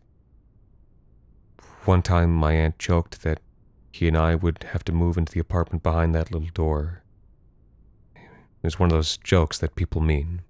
One 1.86 2.04
time, 2.04 2.34
my 2.34 2.54
aunt 2.54 2.78
joked 2.78 3.24
that 3.24 3.40
he 3.92 4.08
and 4.08 4.16
I 4.16 4.36
would 4.36 4.66
have 4.72 4.84
to 4.86 4.92
move 4.92 5.18
into 5.18 5.34
the 5.34 5.40
apartment 5.40 5.82
behind 5.84 6.14
that 6.14 6.32
little 6.32 6.50
door. 6.54 7.04
It 8.16 8.22
was 8.64 8.80
one 8.80 8.92
of 8.92 8.96
those 8.96 9.18
jokes 9.18 9.58
that 9.58 9.76
people 9.76 10.00
mean. 10.00 10.44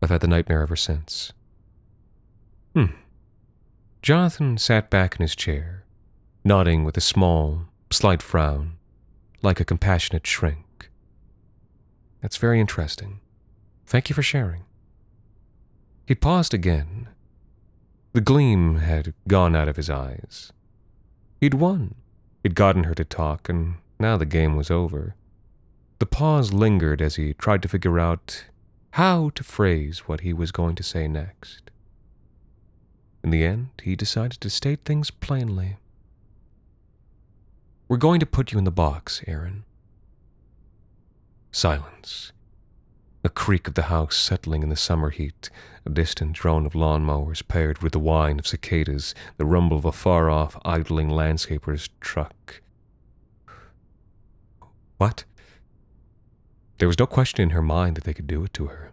I've 0.00 0.10
had 0.10 0.20
the 0.20 0.28
nightmare 0.28 0.62
ever 0.62 0.76
since. 0.76 1.32
Hmm. 2.74 2.92
Jonathan 4.02 4.58
sat 4.58 4.90
back 4.90 5.16
in 5.16 5.22
his 5.22 5.34
chair, 5.34 5.84
nodding 6.44 6.84
with 6.84 6.96
a 6.96 7.00
small, 7.00 7.62
slight 7.90 8.22
frown, 8.22 8.76
like 9.42 9.60
a 9.60 9.64
compassionate 9.64 10.26
shrink. 10.26 10.90
That's 12.20 12.36
very 12.36 12.60
interesting. 12.60 13.20
Thank 13.86 14.08
you 14.08 14.14
for 14.14 14.22
sharing. 14.22 14.64
He 16.06 16.14
paused 16.14 16.54
again 16.54 17.08
the 18.14 18.20
gleam 18.20 18.76
had 18.76 19.12
gone 19.26 19.56
out 19.56 19.68
of 19.68 19.74
his 19.74 19.90
eyes. 19.90 20.52
He'd 21.40 21.54
won. 21.54 21.96
He'd 22.44 22.54
gotten 22.54 22.84
her 22.84 22.94
to 22.94 23.04
talk, 23.04 23.48
and 23.48 23.74
now 23.98 24.16
the 24.16 24.24
game 24.24 24.54
was 24.54 24.70
over. 24.70 25.16
The 25.98 26.06
pause 26.06 26.52
lingered 26.52 27.02
as 27.02 27.16
he 27.16 27.34
tried 27.34 27.60
to 27.62 27.68
figure 27.68 27.98
out 27.98 28.44
how 28.92 29.30
to 29.30 29.42
phrase 29.42 30.06
what 30.06 30.20
he 30.20 30.32
was 30.32 30.52
going 30.52 30.76
to 30.76 30.84
say 30.84 31.08
next. 31.08 31.72
In 33.24 33.30
the 33.30 33.44
end, 33.44 33.70
he 33.82 33.96
decided 33.96 34.40
to 34.40 34.50
state 34.50 34.84
things 34.84 35.10
plainly. 35.10 35.78
We're 37.88 37.96
going 37.96 38.20
to 38.20 38.26
put 38.26 38.52
you 38.52 38.58
in 38.58 38.64
the 38.64 38.70
box, 38.70 39.22
Aaron. 39.26 39.64
Silence 41.50 42.30
the 43.24 43.30
creak 43.30 43.66
of 43.66 43.72
the 43.72 43.84
house 43.84 44.18
settling 44.18 44.62
in 44.62 44.68
the 44.68 44.76
summer 44.76 45.08
heat, 45.08 45.48
a 45.86 45.88
distant 45.88 46.34
drone 46.34 46.66
of 46.66 46.74
lawn 46.74 47.02
mowers 47.02 47.40
paired 47.40 47.78
with 47.78 47.94
the 47.94 47.98
whine 47.98 48.38
of 48.38 48.46
cicadas, 48.46 49.14
the 49.38 49.46
rumble 49.46 49.78
of 49.78 49.86
a 49.86 49.92
far 49.92 50.28
off, 50.28 50.58
idling 50.62 51.08
landscaper's 51.08 51.88
truck. 52.02 52.60
What? 54.98 55.24
There 56.76 56.86
was 56.86 56.98
no 56.98 57.06
question 57.06 57.44
in 57.44 57.50
her 57.50 57.62
mind 57.62 57.96
that 57.96 58.04
they 58.04 58.12
could 58.12 58.26
do 58.26 58.44
it 58.44 58.52
to 58.52 58.66
her. 58.66 58.92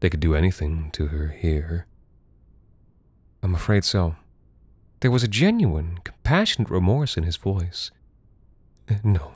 They 0.00 0.10
could 0.10 0.20
do 0.20 0.34
anything 0.34 0.90
to 0.92 1.06
her 1.06 1.28
here. 1.28 1.86
I'm 3.42 3.54
afraid 3.54 3.84
so. 3.84 4.14
There 5.00 5.10
was 5.10 5.22
a 5.22 5.28
genuine, 5.28 6.00
compassionate 6.04 6.68
remorse 6.68 7.16
in 7.16 7.22
his 7.22 7.38
voice. 7.38 7.90
Uh, 8.90 8.96
no. 9.02 9.32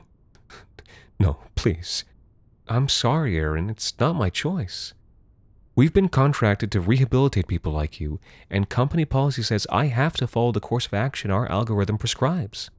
No, 1.19 1.39
please. 1.55 2.05
I'm 2.67 2.89
sorry, 2.89 3.37
Aaron, 3.37 3.69
it's 3.69 3.93
not 4.01 4.17
my 4.17 4.31
choice. 4.31 4.95
We've 5.77 5.93
been 5.93 6.09
contracted 6.09 6.71
to 6.73 6.81
rehabilitate 6.81 7.47
people 7.49 7.73
like 7.73 8.01
you, 8.01 8.21
and 8.49 8.69
company 8.69 9.05
policy 9.05 9.43
says 9.43 9.67
I 9.71 9.87
have 9.87 10.15
to 10.15 10.27
follow 10.27 10.53
the 10.53 10.61
course 10.61 10.87
of 10.87 10.95
action 10.95 11.31
our 11.31 11.51
algorithm 11.51 11.99
prescribes. 11.99 12.71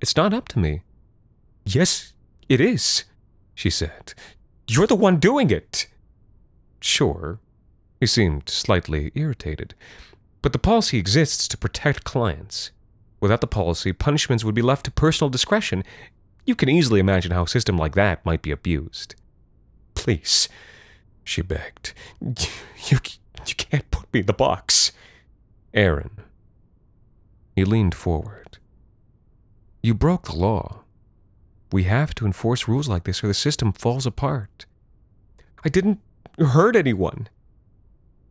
It's 0.00 0.16
not 0.16 0.34
up 0.34 0.46
to 0.48 0.58
me. 0.58 0.82
Yes, 1.64 2.12
it 2.48 2.60
is, 2.60 3.04
she 3.54 3.70
said. 3.70 4.14
You're 4.68 4.86
the 4.86 4.94
one 4.94 5.18
doing 5.18 5.50
it. 5.50 5.88
Sure. 6.80 7.40
He 7.98 8.06
seemed 8.06 8.48
slightly 8.48 9.10
irritated. 9.14 9.74
But 10.42 10.52
the 10.52 10.58
policy 10.58 10.98
exists 10.98 11.48
to 11.48 11.58
protect 11.58 12.04
clients. 12.04 12.70
Without 13.18 13.40
the 13.40 13.46
policy, 13.46 13.92
punishments 13.92 14.44
would 14.44 14.54
be 14.54 14.62
left 14.62 14.84
to 14.84 14.90
personal 14.90 15.30
discretion, 15.30 15.82
you 16.46 16.54
can 16.54 16.68
easily 16.68 17.00
imagine 17.00 17.32
how 17.32 17.42
a 17.42 17.48
system 17.48 17.76
like 17.76 17.94
that 17.96 18.24
might 18.24 18.40
be 18.40 18.50
abused. 18.50 19.14
Please, 19.94 20.48
she 21.24 21.42
begged. 21.42 21.92
You, 22.88 22.98
you, 23.46 23.54
can't 23.56 23.90
put 23.90 24.12
me 24.14 24.20
in 24.20 24.26
the 24.26 24.32
box. 24.32 24.92
Aaron. 25.74 26.20
He 27.56 27.64
leaned 27.64 27.94
forward. 27.94 28.58
You 29.82 29.92
broke 29.92 30.26
the 30.26 30.36
law. 30.36 30.84
We 31.72 31.84
have 31.84 32.14
to 32.16 32.26
enforce 32.26 32.68
rules 32.68 32.88
like 32.88 33.04
this 33.04 33.24
or 33.24 33.26
the 33.26 33.34
system 33.34 33.72
falls 33.72 34.06
apart. 34.06 34.66
I 35.64 35.68
didn't 35.68 36.00
hurt 36.38 36.76
anyone. 36.76 37.28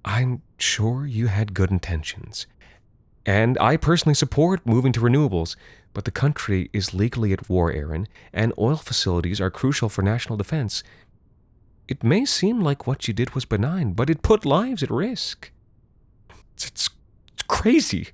I'm 0.06 0.42
sure 0.58 1.06
you 1.06 1.28
had 1.28 1.54
good 1.54 1.72
intentions. 1.72 2.48
And 3.26 3.58
I 3.60 3.76
personally 3.76 4.14
support 4.14 4.66
moving 4.66 4.92
to 4.94 5.02
renewables, 5.02 5.56
but 5.96 6.04
the 6.04 6.12
country 6.12 6.70
is 6.74 6.94
legally 6.94 7.32
at 7.32 7.50
war, 7.50 7.72
Aaron, 7.72 8.08
and 8.34 8.52
oil 8.60 8.76
facilities 8.76 9.40
are 9.40 9.50
crucial 9.50 9.88
for 9.88 10.02
national 10.02 10.36
defense. 10.36 10.84
It 11.88 12.04
may 12.04 12.26
seem 12.26 12.60
like 12.60 12.86
what 12.86 13.08
you 13.08 13.14
did 13.14 13.34
was 13.34 13.46
benign, 13.46 13.94
but 13.94 14.10
it 14.10 14.22
put 14.22 14.46
lives 14.46 14.84
at 14.84 14.92
risk. 14.92 15.52
It's, 16.54 16.68
it's, 16.68 16.90
it's 17.32 17.44
crazy, 17.44 18.10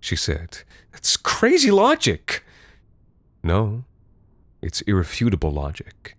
she 0.00 0.16
said. 0.16 0.62
It's 0.94 1.18
crazy 1.18 1.70
logic. 1.70 2.42
No, 3.42 3.84
it's 4.62 4.80
irrefutable 4.82 5.52
logic. 5.52 6.16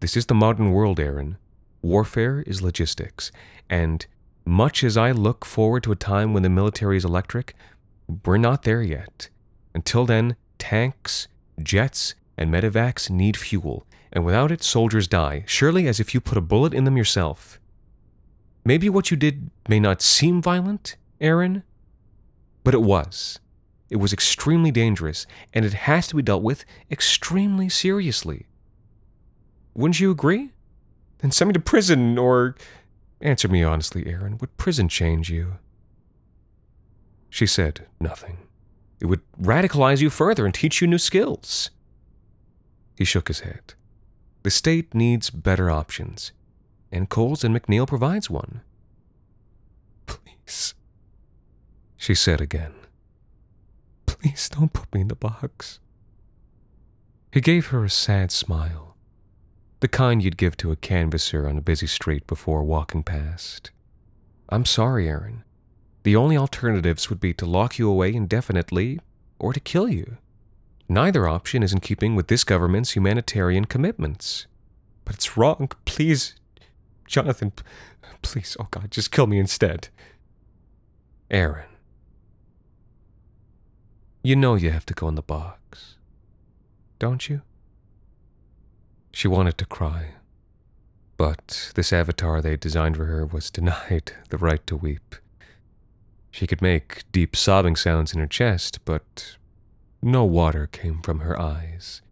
This 0.00 0.16
is 0.16 0.26
the 0.26 0.34
modern 0.34 0.72
world, 0.72 0.98
Aaron. 0.98 1.38
Warfare 1.82 2.42
is 2.48 2.62
logistics, 2.62 3.30
and 3.68 4.04
much 4.44 4.82
as 4.82 4.96
I 4.96 5.12
look 5.12 5.44
forward 5.44 5.84
to 5.84 5.92
a 5.92 5.96
time 5.96 6.34
when 6.34 6.42
the 6.42 6.48
military 6.48 6.96
is 6.96 7.04
electric, 7.04 7.54
we're 8.24 8.38
not 8.38 8.64
there 8.64 8.82
yet. 8.82 9.28
Until 9.74 10.04
then, 10.04 10.36
tanks, 10.58 11.28
jets, 11.62 12.14
and 12.36 12.52
medevacs 12.52 13.10
need 13.10 13.36
fuel, 13.36 13.86
and 14.12 14.24
without 14.24 14.50
it, 14.50 14.62
soldiers 14.62 15.06
die, 15.06 15.44
surely 15.46 15.86
as 15.86 16.00
if 16.00 16.14
you 16.14 16.20
put 16.20 16.38
a 16.38 16.42
bullet 16.42 16.74
in 16.74 16.84
them 16.84 16.96
yourself. 16.96 17.60
Maybe 18.64 18.88
what 18.88 19.10
you 19.10 19.16
did 19.16 19.50
may 19.68 19.80
not 19.80 20.02
seem 20.02 20.42
violent, 20.42 20.96
Aaron, 21.20 21.62
but 22.64 22.74
it 22.74 22.82
was. 22.82 23.38
It 23.88 23.96
was 23.96 24.12
extremely 24.12 24.70
dangerous, 24.70 25.26
and 25.52 25.64
it 25.64 25.72
has 25.72 26.06
to 26.08 26.16
be 26.16 26.22
dealt 26.22 26.42
with 26.42 26.64
extremely 26.90 27.68
seriously. 27.68 28.46
Wouldn't 29.74 30.00
you 30.00 30.10
agree? 30.10 30.52
Then 31.18 31.30
send 31.30 31.48
me 31.48 31.52
to 31.54 31.60
prison, 31.60 32.18
or. 32.18 32.56
Answer 33.20 33.48
me 33.48 33.62
honestly, 33.62 34.06
Aaron. 34.06 34.38
Would 34.38 34.56
prison 34.56 34.88
change 34.88 35.28
you? 35.30 35.58
She 37.28 37.46
said 37.46 37.86
nothing. 38.00 38.38
It 39.00 39.06
would 39.06 39.20
radicalize 39.40 40.00
you 40.00 40.10
further 40.10 40.44
and 40.44 40.54
teach 40.54 40.80
you 40.80 40.86
new 40.86 40.98
skills. 40.98 41.70
He 42.96 43.04
shook 43.04 43.28
his 43.28 43.40
head. 43.40 43.74
The 44.42 44.50
state 44.50 44.94
needs 44.94 45.30
better 45.30 45.70
options, 45.70 46.32
and 46.92 47.08
Coles 47.08 47.44
and 47.44 47.54
McNeil 47.54 47.86
provides 47.86 48.28
one. 48.28 48.60
Please, 50.06 50.74
she 51.96 52.14
said 52.14 52.40
again. 52.40 52.74
Please 54.06 54.48
don't 54.50 54.72
put 54.72 54.92
me 54.94 55.02
in 55.02 55.08
the 55.08 55.14
box. 55.14 55.80
He 57.32 57.40
gave 57.40 57.68
her 57.68 57.84
a 57.84 57.90
sad 57.90 58.32
smile, 58.32 58.96
the 59.80 59.88
kind 59.88 60.22
you'd 60.22 60.36
give 60.36 60.56
to 60.58 60.72
a 60.72 60.76
canvasser 60.76 61.48
on 61.48 61.56
a 61.56 61.62
busy 61.62 61.86
street 61.86 62.26
before 62.26 62.64
walking 62.64 63.02
past. 63.02 63.70
I'm 64.48 64.64
sorry, 64.64 65.08
Aaron. 65.08 65.44
The 66.02 66.16
only 66.16 66.36
alternatives 66.36 67.10
would 67.10 67.20
be 67.20 67.34
to 67.34 67.46
lock 67.46 67.78
you 67.78 67.88
away 67.88 68.14
indefinitely 68.14 69.00
or 69.38 69.52
to 69.52 69.60
kill 69.60 69.88
you. 69.88 70.16
Neither 70.88 71.28
option 71.28 71.62
is 71.62 71.72
in 71.72 71.80
keeping 71.80 72.16
with 72.16 72.28
this 72.28 72.42
government's 72.42 72.92
humanitarian 72.92 73.64
commitments. 73.66 74.46
But 75.04 75.14
it's 75.14 75.36
wrong. 75.36 75.70
Please, 75.84 76.34
Jonathan, 77.06 77.52
please, 78.22 78.56
oh 78.58 78.68
God, 78.70 78.90
just 78.90 79.10
kill 79.10 79.26
me 79.26 79.38
instead. 79.38 79.88
Aaron. 81.30 81.68
You 84.22 84.36
know 84.36 84.54
you 84.54 84.70
have 84.70 84.84
to 84.86 84.94
go 84.94 85.08
in 85.08 85.14
the 85.14 85.22
box, 85.22 85.96
don't 86.98 87.28
you? 87.28 87.42
She 89.12 89.28
wanted 89.28 89.56
to 89.58 89.64
cry, 89.64 90.10
but 91.16 91.72
this 91.74 91.92
avatar 91.92 92.40
they 92.42 92.56
designed 92.56 92.96
for 92.96 93.06
her 93.06 93.24
was 93.24 93.50
denied 93.50 94.12
the 94.28 94.38
right 94.38 94.66
to 94.66 94.76
weep. 94.76 95.16
She 96.30 96.46
could 96.46 96.62
make 96.62 97.02
deep 97.12 97.34
sobbing 97.34 97.76
sounds 97.76 98.12
in 98.12 98.20
her 98.20 98.26
chest, 98.26 98.84
but 98.84 99.36
no 100.02 100.24
water 100.24 100.66
came 100.66 101.02
from 101.02 101.20
her 101.20 101.38
eyes. 101.40 102.02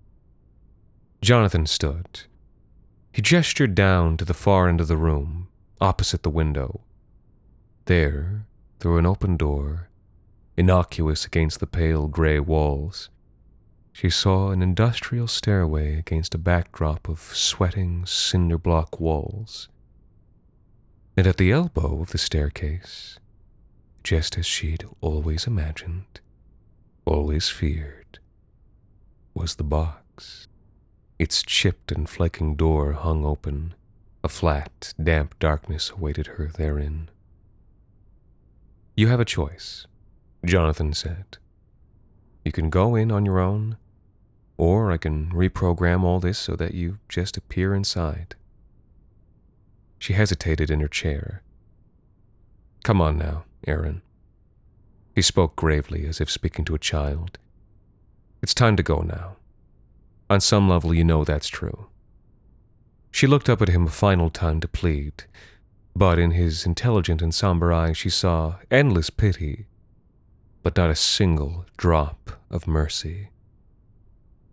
Jonathan 1.23 1.67
stood. 1.67 2.23
He 3.13 3.23
gestured 3.23 3.75
down 3.75 4.17
to 4.17 4.25
the 4.25 4.35
far 4.35 4.69
end 4.69 4.81
of 4.81 4.89
the 4.89 4.97
room, 4.97 5.49
opposite 5.81 6.23
the 6.23 6.31
window. 6.31 6.81
There, 7.87 8.47
through 8.81 8.99
an 8.99 9.07
open 9.07 9.37
door, 9.37 9.89
innocuous 10.57 11.25
against 11.25 11.61
the 11.61 11.67
pale 11.67 12.09
gray 12.09 12.39
walls, 12.39 13.11
she 13.93 14.11
saw 14.11 14.51
an 14.51 14.63
industrial 14.63 15.27
stairway 15.27 15.99
against 15.99 16.35
a 16.35 16.39
backdrop 16.39 17.09
of 17.09 17.19
sweating 17.19 18.07
cinder 18.07 18.59
block 18.59 19.01
walls. 19.01 19.69
And 21.17 21.27
at 21.27 21.37
the 21.37 21.51
elbow 21.51 22.01
of 22.01 22.11
the 22.11 22.19
staircase, 22.19 23.19
just 24.09 24.39
as 24.39 24.47
she'd 24.47 24.87
always 25.03 25.47
imagined, 25.47 26.21
always 27.05 27.51
feared, 27.51 28.19
was 29.35 29.57
the 29.57 29.63
box. 29.63 30.49
Its 31.19 31.43
chipped 31.43 31.93
and 31.93 32.09
flaking 32.09 32.57
door 32.57 32.93
hung 32.93 33.23
open. 33.27 33.75
A 34.25 34.29
flat, 34.31 34.95
damp 34.97 35.39
darkness 35.39 35.91
awaited 35.91 36.27
her 36.27 36.47
therein. 36.47 37.11
You 38.97 39.09
have 39.09 39.21
a 39.21 39.27
choice, 39.27 39.87
Jonathan 40.43 40.95
said. 40.95 41.37
You 42.47 42.51
can 42.51 42.71
go 42.71 42.95
in 42.95 43.13
on 43.13 43.27
your 43.27 43.39
own, 43.39 43.77
or 44.57 44.91
I 44.91 44.97
can 44.97 45.31
reprogram 45.33 46.03
all 46.03 46.19
this 46.19 46.39
so 46.39 46.57
that 46.57 46.73
you 46.73 46.99
just 47.11 47.37
appear 47.37 47.75
inside. 47.75 48.37
She 49.99 50.15
hesitated 50.15 50.71
in 50.71 50.81
her 50.81 50.89
chair. 50.89 51.43
Come 52.85 53.03
on 53.03 53.19
now, 53.19 53.45
Aaron. 53.67 54.03
He 55.15 55.23
spoke 55.23 55.57
gravely, 55.57 56.07
as 56.07 56.21
if 56.21 56.31
speaking 56.31 56.65
to 56.67 56.75
a 56.75 56.79
child. 56.79 57.39
It's 58.43 58.55
time 58.55 58.77
to 58.77 58.83
go 58.83 59.01
now. 59.01 59.37
On 60.31 60.41
some 60.41 60.69
level, 60.69 60.95
you 60.95 61.05
know 61.05 61.25
that's 61.25 61.49
true. 61.49 61.89
She 63.11 63.27
looked 63.27 63.49
up 63.49 63.63
at 63.63 63.69
him 63.69 63.87
a 63.87 63.91
final 63.91 64.31
time 64.31 64.61
to 64.61 64.69
plead, 64.69 65.25
but 65.97 66.19
in 66.19 66.33
his 66.33 66.65
intelligent 66.65 67.21
and 67.21 67.35
somber 67.35 67.73
eyes 67.73 67.97
she 67.97 68.11
saw 68.11 68.57
endless 68.71 69.11
pity, 69.11 69.67
but 70.63 70.77
not 70.77 70.91
a 70.91 70.95
single 70.95 71.65
drop 71.77 72.31
of 72.51 72.69
mercy. 72.69 73.31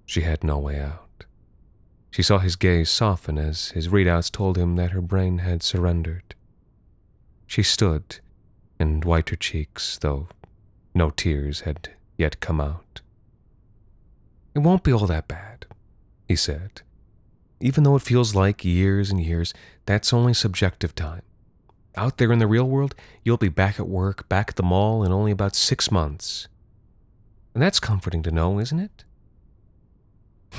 She 0.05 0.21
had 0.21 0.43
no 0.43 0.57
way 0.57 0.79
out. 0.79 1.25
She 2.09 2.23
saw 2.23 2.39
his 2.39 2.55
gaze 2.55 2.89
soften 2.89 3.37
as 3.37 3.69
his 3.69 3.89
readouts 3.89 4.31
told 4.31 4.57
him 4.57 4.77
that 4.77 4.91
her 4.91 5.01
brain 5.01 5.39
had 5.39 5.61
surrendered. 5.61 6.33
She 7.45 7.61
stood, 7.61 8.19
and 8.79 9.05
whiter 9.05 9.35
cheeks, 9.35 9.97
though 9.97 10.27
no 10.93 11.09
tears 11.09 11.61
had 11.61 11.89
yet 12.17 12.39
come 12.39 12.61
out. 12.61 13.01
It 14.53 14.59
won't 14.59 14.83
be 14.83 14.93
all 14.93 15.07
that 15.07 15.27
bad, 15.27 15.65
he 16.27 16.35
said. 16.35 16.81
Even 17.59 17.83
though 17.83 17.95
it 17.95 18.01
feels 18.01 18.35
like 18.35 18.63
years 18.63 19.11
and 19.11 19.21
years, 19.21 19.53
that's 19.85 20.13
only 20.13 20.33
subjective 20.33 20.95
time. 20.95 21.21
Out 21.97 22.17
there 22.17 22.31
in 22.31 22.39
the 22.39 22.47
real 22.47 22.65
world, 22.65 22.95
you'll 23.23 23.37
be 23.37 23.49
back 23.49 23.79
at 23.79 23.87
work, 23.87 24.27
back 24.29 24.49
at 24.49 24.55
the 24.55 24.63
mall 24.63 25.03
in 25.03 25.11
only 25.11 25.31
about 25.31 25.55
six 25.55 25.91
months. 25.91 26.47
And 27.53 27.61
that's 27.61 27.79
comforting 27.79 28.23
to 28.23 28.31
know, 28.31 28.59
isn't 28.59 28.79
it? 28.79 29.05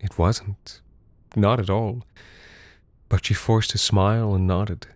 it 0.00 0.18
wasn't. 0.18 0.80
Not 1.36 1.60
at 1.60 1.70
all. 1.70 2.04
But 3.08 3.26
she 3.26 3.34
forced 3.34 3.74
a 3.74 3.78
smile 3.78 4.34
and 4.34 4.46
nodded 4.46 4.86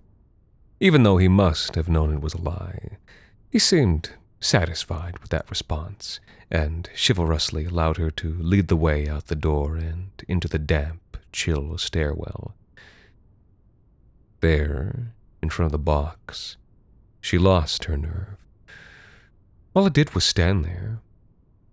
even 0.83 1.05
though 1.05 1.17
he 1.17 1.29
must 1.29 1.77
have 1.77 1.89
known 1.89 2.13
it 2.13 2.21
was 2.21 2.35
a 2.35 2.41
lie. 2.41 2.99
He 3.53 3.61
seemed 3.61 4.11
satisfied 4.41 5.17
with 5.21 5.31
that 5.31 5.49
response, 5.49 6.19
and 6.51 6.91
chivalrously 6.97 7.67
allowed 7.67 7.99
her 7.99 8.11
to 8.11 8.35
lead 8.41 8.67
the 8.67 8.77
way 8.77 9.09
out 9.09 9.29
the 9.29 9.37
door 9.37 9.77
and 9.77 10.11
into 10.27 10.49
the 10.49 10.59
damp, 10.59 11.17
chill 11.31 11.79
stairwell. 11.79 12.57
There, 14.41 15.13
in 15.41 15.51
front 15.51 15.67
of 15.67 15.73
the 15.73 15.79
box, 15.79 16.57
she 17.21 17.39
lost 17.39 17.85
her 17.85 17.97
nerve. 17.97 18.39
All 19.77 19.87
it 19.87 19.93
did 19.93 20.17
was 20.17 20.25
stand 20.25 20.65
there, 20.65 20.99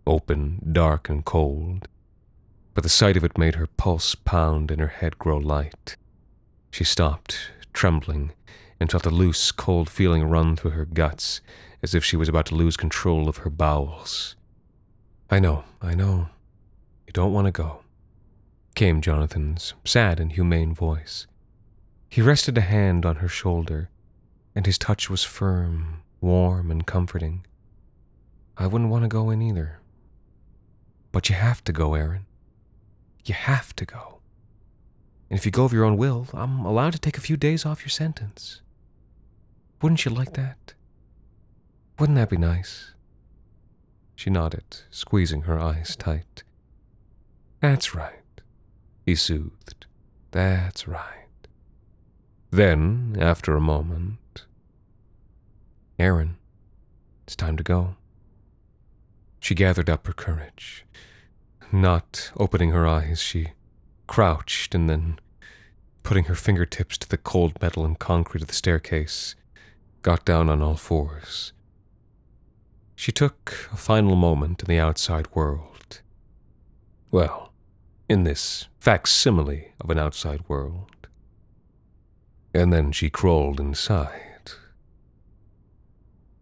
open, 0.05 0.69
dark, 0.71 1.09
and 1.09 1.25
cold, 1.25 1.87
but 2.75 2.83
the 2.83 2.89
sight 2.89 3.17
of 3.17 3.23
it 3.23 3.39
made 3.39 3.55
her 3.55 3.65
pulse 3.65 4.13
pound 4.13 4.69
and 4.69 4.79
her 4.79 4.87
head 5.01 5.17
grow 5.17 5.37
light. 5.37 5.97
She 6.69 6.83
stopped, 6.83 7.49
trembling, 7.73 8.33
and 8.79 8.89
felt 8.89 9.05
a 9.05 9.09
loose, 9.09 9.51
cold 9.51 9.89
feeling 9.89 10.23
run 10.23 10.55
through 10.55 10.71
her 10.71 10.85
guts, 10.85 11.41
as 11.83 11.93
if 11.93 12.03
she 12.03 12.15
was 12.15 12.29
about 12.29 12.45
to 12.47 12.55
lose 12.55 12.77
control 12.77 13.27
of 13.27 13.37
her 13.37 13.49
bowels. 13.49 14.35
I 15.29 15.39
know, 15.39 15.63
I 15.81 15.95
know. 15.95 16.29
You 17.07 17.13
don't 17.13 17.33
want 17.33 17.45
to 17.45 17.51
go, 17.51 17.81
came 18.75 19.01
Jonathan's 19.01 19.73
sad 19.83 20.19
and 20.19 20.31
humane 20.31 20.73
voice. 20.73 21.27
He 22.09 22.21
rested 22.21 22.57
a 22.57 22.61
hand 22.61 23.05
on 23.05 23.17
her 23.17 23.27
shoulder, 23.27 23.89
and 24.55 24.65
his 24.65 24.77
touch 24.77 25.09
was 25.09 25.23
firm, 25.23 26.01
warm, 26.21 26.71
and 26.71 26.85
comforting. 26.85 27.45
I 28.57 28.67
wouldn't 28.67 28.89
want 28.89 29.03
to 29.03 29.09
go 29.09 29.29
in 29.29 29.41
either. 29.41 29.79
But 31.11 31.29
you 31.29 31.35
have 31.35 31.63
to 31.65 31.71
go, 31.71 31.93
Aaron. 31.93 32.25
You 33.25 33.33
have 33.33 33.75
to 33.75 33.85
go. 33.85 34.19
And 35.29 35.37
if 35.37 35.45
you 35.45 35.51
go 35.51 35.65
of 35.65 35.73
your 35.73 35.85
own 35.85 35.97
will, 35.97 36.27
I'm 36.33 36.65
allowed 36.65 36.93
to 36.93 36.99
take 36.99 37.17
a 37.17 37.21
few 37.21 37.37
days 37.37 37.65
off 37.65 37.81
your 37.81 37.89
sentence. 37.89 38.61
Wouldn't 39.81 40.03
you 40.03 40.11
like 40.11 40.33
that? 40.33 40.73
Wouldn't 41.97 42.17
that 42.17 42.29
be 42.29 42.37
nice? 42.37 42.93
She 44.15 44.29
nodded, 44.29 44.81
squeezing 44.89 45.43
her 45.43 45.59
eyes 45.59 45.95
tight. 45.95 46.43
That's 47.61 47.95
right, 47.95 48.41
he 49.05 49.15
soothed. 49.15 49.85
That's 50.31 50.87
right. 50.87 51.47
Then, 52.51 53.15
after 53.19 53.55
a 53.55 53.61
moment, 53.61 54.45
Aaron, 55.97 56.37
it's 57.23 57.35
time 57.35 57.55
to 57.57 57.63
go. 57.63 57.95
She 59.39 59.55
gathered 59.55 59.89
up 59.89 60.07
her 60.07 60.13
courage. 60.13 60.85
Not 61.71 62.31
opening 62.35 62.71
her 62.71 62.87
eyes, 62.87 63.21
she 63.21 63.49
crouched 64.07 64.73
and 64.75 64.89
then, 64.89 65.19
putting 66.03 66.25
her 66.25 66.35
fingertips 66.35 66.97
to 66.97 67.07
the 67.07 67.17
cold 67.17 67.61
metal 67.61 67.85
and 67.85 67.97
concrete 67.97 68.41
of 68.41 68.47
the 68.47 68.53
staircase, 68.53 69.35
got 70.01 70.25
down 70.25 70.49
on 70.49 70.61
all 70.61 70.75
fours. 70.75 71.53
She 72.95 73.11
took 73.11 73.69
a 73.71 73.77
final 73.77 74.15
moment 74.15 74.61
in 74.61 74.67
the 74.67 74.79
outside 74.79 75.33
world. 75.33 76.01
Well, 77.11 77.53
in 78.09 78.23
this 78.23 78.67
facsimile 78.79 79.73
of 79.79 79.89
an 79.89 79.99
outside 79.99 80.41
world. 80.47 81.07
And 82.53 82.73
then 82.73 82.91
she 82.91 83.09
crawled 83.09 83.59
inside. 83.59 84.51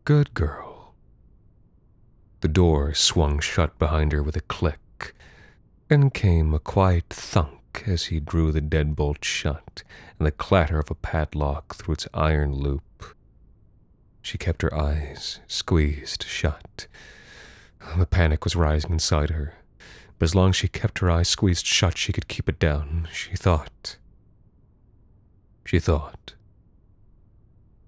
Good 0.06 0.34
girl. 0.34 0.96
The 2.40 2.48
door 2.48 2.94
swung 2.94 3.40
shut 3.40 3.78
behind 3.78 4.14
her 4.14 4.24
with 4.24 4.38
a 4.38 4.42
click, 4.42 5.14
and 5.90 6.14
came 6.14 6.54
a 6.54 6.60
quiet 6.60 7.10
thunk 7.10 7.84
as 7.86 8.06
he 8.06 8.20
drew 8.20 8.52
the 8.52 8.62
deadbolt 8.62 9.24
shut, 9.24 9.84
and 10.18 10.26
the 10.26 10.32
clatter 10.32 10.80
of 10.80 10.90
a 10.90 10.96
padlock 10.96 11.76
through 11.76 11.96
its 11.96 12.08
iron 12.14 12.54
loop. 12.54 12.84
She 14.22 14.38
kept 14.38 14.62
her 14.62 14.74
eyes 14.74 15.40
squeezed 15.48 16.24
shut. 16.24 16.88
The 17.98 18.06
panic 18.06 18.44
was 18.44 18.56
rising 18.56 18.92
inside 18.92 19.30
her, 19.30 19.54
but 20.20 20.26
as 20.26 20.36
long 20.36 20.50
as 20.50 20.56
she 20.56 20.68
kept 20.68 21.00
her 21.00 21.10
eyes 21.10 21.30
squeezed 21.30 21.66
shut, 21.66 21.98
she 21.98 22.12
could 22.12 22.28
keep 22.28 22.50
it 22.50 22.60
down. 22.60 23.08
She 23.14 23.36
thought. 23.36 23.98
She 25.66 25.80
thought. 25.80 26.34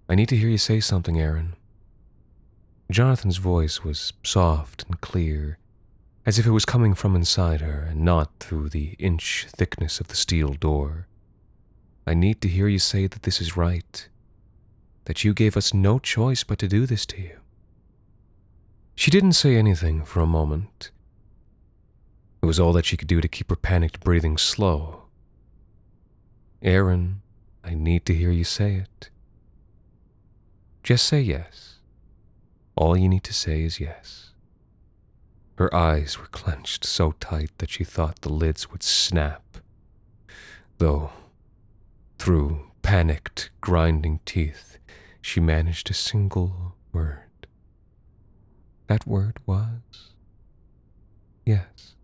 I 0.08 0.16
need 0.16 0.30
to 0.30 0.38
hear 0.38 0.50
you 0.50 0.58
say 0.58 0.80
something, 0.80 1.20
Aaron. 1.20 1.56
Jonathan's 2.92 3.38
voice 3.38 3.84
was 3.84 4.14
soft 4.24 4.84
and 4.88 5.00
clear, 5.02 5.60
as 6.26 6.40
if 6.40 6.48
it 6.48 6.52
was 6.52 6.66
coming 6.66 6.96
from 6.96 7.16
inside 7.16 7.62
her 7.62 7.88
and 7.90 8.02
not 8.02 8.32
through 8.40 8.70
the 8.70 8.96
inch 8.98 9.46
thickness 9.56 10.00
of 10.00 10.08
the 10.08 10.16
steel 10.16 10.54
door. 10.54 11.08
I 12.08 12.16
need 12.16 12.42
to 12.42 12.48
hear 12.48 12.68
you 12.68 12.80
say 12.80 13.06
that 13.06 13.24
this 13.24 13.40
is 13.40 13.56
right 13.56 14.08
that 15.10 15.24
you 15.24 15.34
gave 15.34 15.58
us 15.58 15.74
no 15.74 15.98
choice 15.98 16.44
but 16.44 16.60
to 16.60 16.68
do 16.68 16.86
this 16.86 17.04
to 17.04 17.20
you. 17.20 17.40
She 18.94 19.10
didn't 19.10 19.34
say 19.34 19.56
anything 19.56 20.06
for 20.06 20.20
a 20.20 20.28
moment. 20.28 20.92
It 22.44 22.46
was 22.46 22.60
all 22.60 22.74
that 22.74 22.86
she 22.86 22.96
could 22.96 23.08
do 23.08 23.20
to 23.20 23.28
keep 23.28 23.50
her 23.50 23.56
panicked 23.56 24.02
breathing 24.02 24.38
slow. 24.38 25.06
Aaron, 26.62 27.24
I 27.64 27.74
need 27.74 28.06
to 28.06 28.14
hear 28.14 28.30
you 28.30 28.44
say 28.44 28.76
it. 28.76 29.10
Just 30.84 31.08
say 31.08 31.22
yes. 31.22 31.80
All 32.76 32.96
you 32.96 33.10
need 33.10 33.24
to 33.24 33.34
say 33.34 33.64
is 33.64 33.80
yes. 33.80 34.34
Her 35.56 35.74
eyes 35.74 36.20
were 36.20 36.28
clenched 36.28 36.86
so 36.86 37.16
tight 37.20 37.50
that 37.58 37.72
she 37.72 37.84
thought 37.84 38.22
the 38.22 38.32
lids 38.32 38.72
would 38.72 38.84
snap. 38.84 39.58
Though, 40.78 41.10
through 42.20 42.70
panicked, 42.84 43.50
grinding 43.60 44.20
teeth, 44.24 44.69
she 45.22 45.40
managed 45.40 45.90
a 45.90 45.94
single 45.94 46.76
word. 46.92 47.48
That 48.88 49.06
word 49.06 49.38
was 49.46 50.14
yes. 51.46 51.96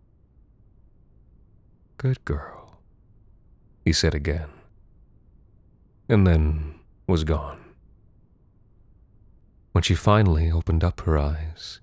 Good 1.98 2.24
girl, 2.26 2.80
he 3.84 3.94
said 3.94 4.14
again, 4.14 4.50
and 6.08 6.28
then 6.28 6.76
was 7.08 7.24
gone. 7.24 7.64
When 9.72 9.84
she 9.84 9.96
finally 9.96 10.52
opened 10.52 10.84
up 10.84 11.02
her 11.02 11.18
eyes, 11.18 11.82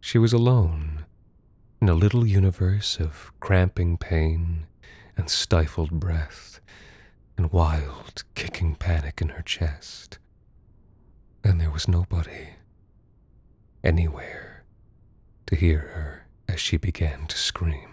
she 0.00 0.18
was 0.18 0.32
alone 0.32 1.04
in 1.80 1.88
a 1.88 1.94
little 1.94 2.26
universe 2.26 2.98
of 3.00 3.32
cramping 3.40 3.96
pain 3.96 4.66
and 5.16 5.28
stifled 5.28 5.90
breath 5.90 6.60
and 7.36 7.52
wild, 7.52 8.24
kicking 8.34 8.74
panic 8.76 9.20
in 9.20 9.30
her 9.30 9.42
chest. 9.42 10.18
And 11.44 11.60
there 11.60 11.70
was 11.70 11.88
nobody 11.88 12.50
anywhere 13.82 14.64
to 15.46 15.56
hear 15.56 15.78
her 15.78 16.26
as 16.48 16.60
she 16.60 16.76
began 16.76 17.26
to 17.26 17.36
scream. 17.36 17.88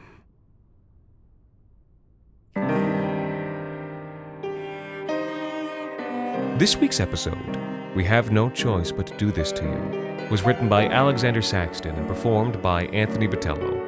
This 6.60 6.78
week's 6.78 7.00
episode, 7.00 7.58
We 7.96 8.04
Have 8.04 8.32
No 8.32 8.50
Choice 8.50 8.92
But 8.92 9.08
to 9.08 9.18
Do 9.18 9.32
This 9.32 9.52
to 9.54 9.64
You, 9.64 10.28
was 10.30 10.44
written 10.44 10.70
by 10.70 10.88
Alexander 10.88 11.42
Saxton 11.42 11.96
and 11.96 12.08
performed 12.08 12.62
by 12.62 12.84
Anthony 12.88 13.28
Botello. 13.28 13.88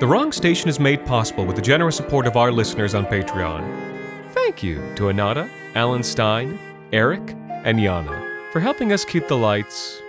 The 0.00 0.06
Wrong 0.06 0.32
Station 0.32 0.70
is 0.70 0.80
made 0.80 1.04
possible 1.04 1.44
with 1.44 1.56
the 1.56 1.62
generous 1.62 1.96
support 1.96 2.26
of 2.26 2.36
our 2.36 2.50
listeners 2.50 2.94
on 2.94 3.04
Patreon. 3.04 4.30
Thank 4.30 4.62
you 4.62 4.76
to 4.94 5.04
Anata, 5.04 5.50
Alan 5.74 6.02
Stein, 6.02 6.58
Eric, 6.92 7.34
and 7.64 7.78
Yana 7.78 8.50
for 8.52 8.60
helping 8.60 8.92
us 8.92 9.04
keep 9.04 9.28
the 9.28 9.36
lights, 9.36 10.02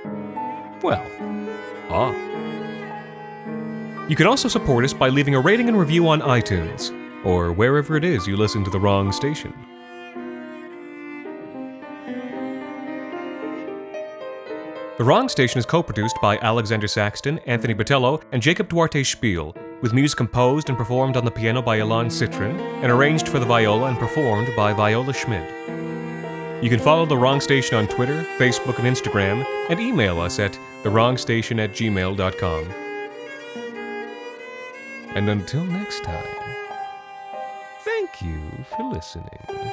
well, 0.81 1.05
off. 1.89 2.15
You 4.09 4.17
can 4.17 4.27
also 4.27 4.49
support 4.49 4.83
us 4.83 4.93
by 4.93 5.07
leaving 5.07 5.33
a 5.33 5.39
rating 5.39 5.69
and 5.69 5.79
review 5.79 6.09
on 6.09 6.19
iTunes, 6.19 6.91
or 7.25 7.53
wherever 7.53 7.95
it 7.95 8.03
is 8.03 8.27
you 8.27 8.35
listen 8.35 8.63
to 8.65 8.69
The 8.69 8.79
Wrong 8.79 9.13
Station. 9.13 9.53
The 14.97 15.03
Wrong 15.03 15.27
Station 15.29 15.57
is 15.57 15.65
co 15.65 15.81
produced 15.81 16.17
by 16.21 16.37
Alexander 16.37 16.87
Saxton, 16.87 17.39
Anthony 17.39 17.73
Botello, 17.73 18.21
and 18.31 18.41
Jacob 18.41 18.69
Duarte 18.69 19.03
Spiel, 19.03 19.55
with 19.81 19.93
music 19.93 20.17
composed 20.17 20.69
and 20.69 20.77
performed 20.77 21.17
on 21.17 21.25
the 21.25 21.31
piano 21.31 21.61
by 21.61 21.79
Ilan 21.79 22.07
Citrin, 22.07 22.59
and 22.83 22.91
arranged 22.91 23.27
for 23.27 23.39
the 23.39 23.45
viola 23.45 23.87
and 23.87 23.97
performed 23.97 24.53
by 24.55 24.73
Viola 24.73 25.13
Schmidt. 25.13 25.72
You 26.63 26.69
can 26.69 26.79
follow 26.79 27.05
The 27.05 27.17
Wrong 27.17 27.41
Station 27.41 27.75
on 27.75 27.89
Twitter, 27.89 28.23
Facebook, 28.37 28.79
and 28.79 28.87
Instagram, 28.87 29.45
and 29.69 29.81
email 29.81 30.21
us 30.21 30.39
at 30.39 30.57
thewrongstation 30.81 31.61
at 31.61 31.71
gmail.com. 31.71 32.71
And 35.13 35.29
until 35.29 35.65
next 35.65 36.05
time, 36.05 36.25
thank 37.81 38.21
you 38.21 38.39
for 38.77 38.93
listening. 38.93 39.72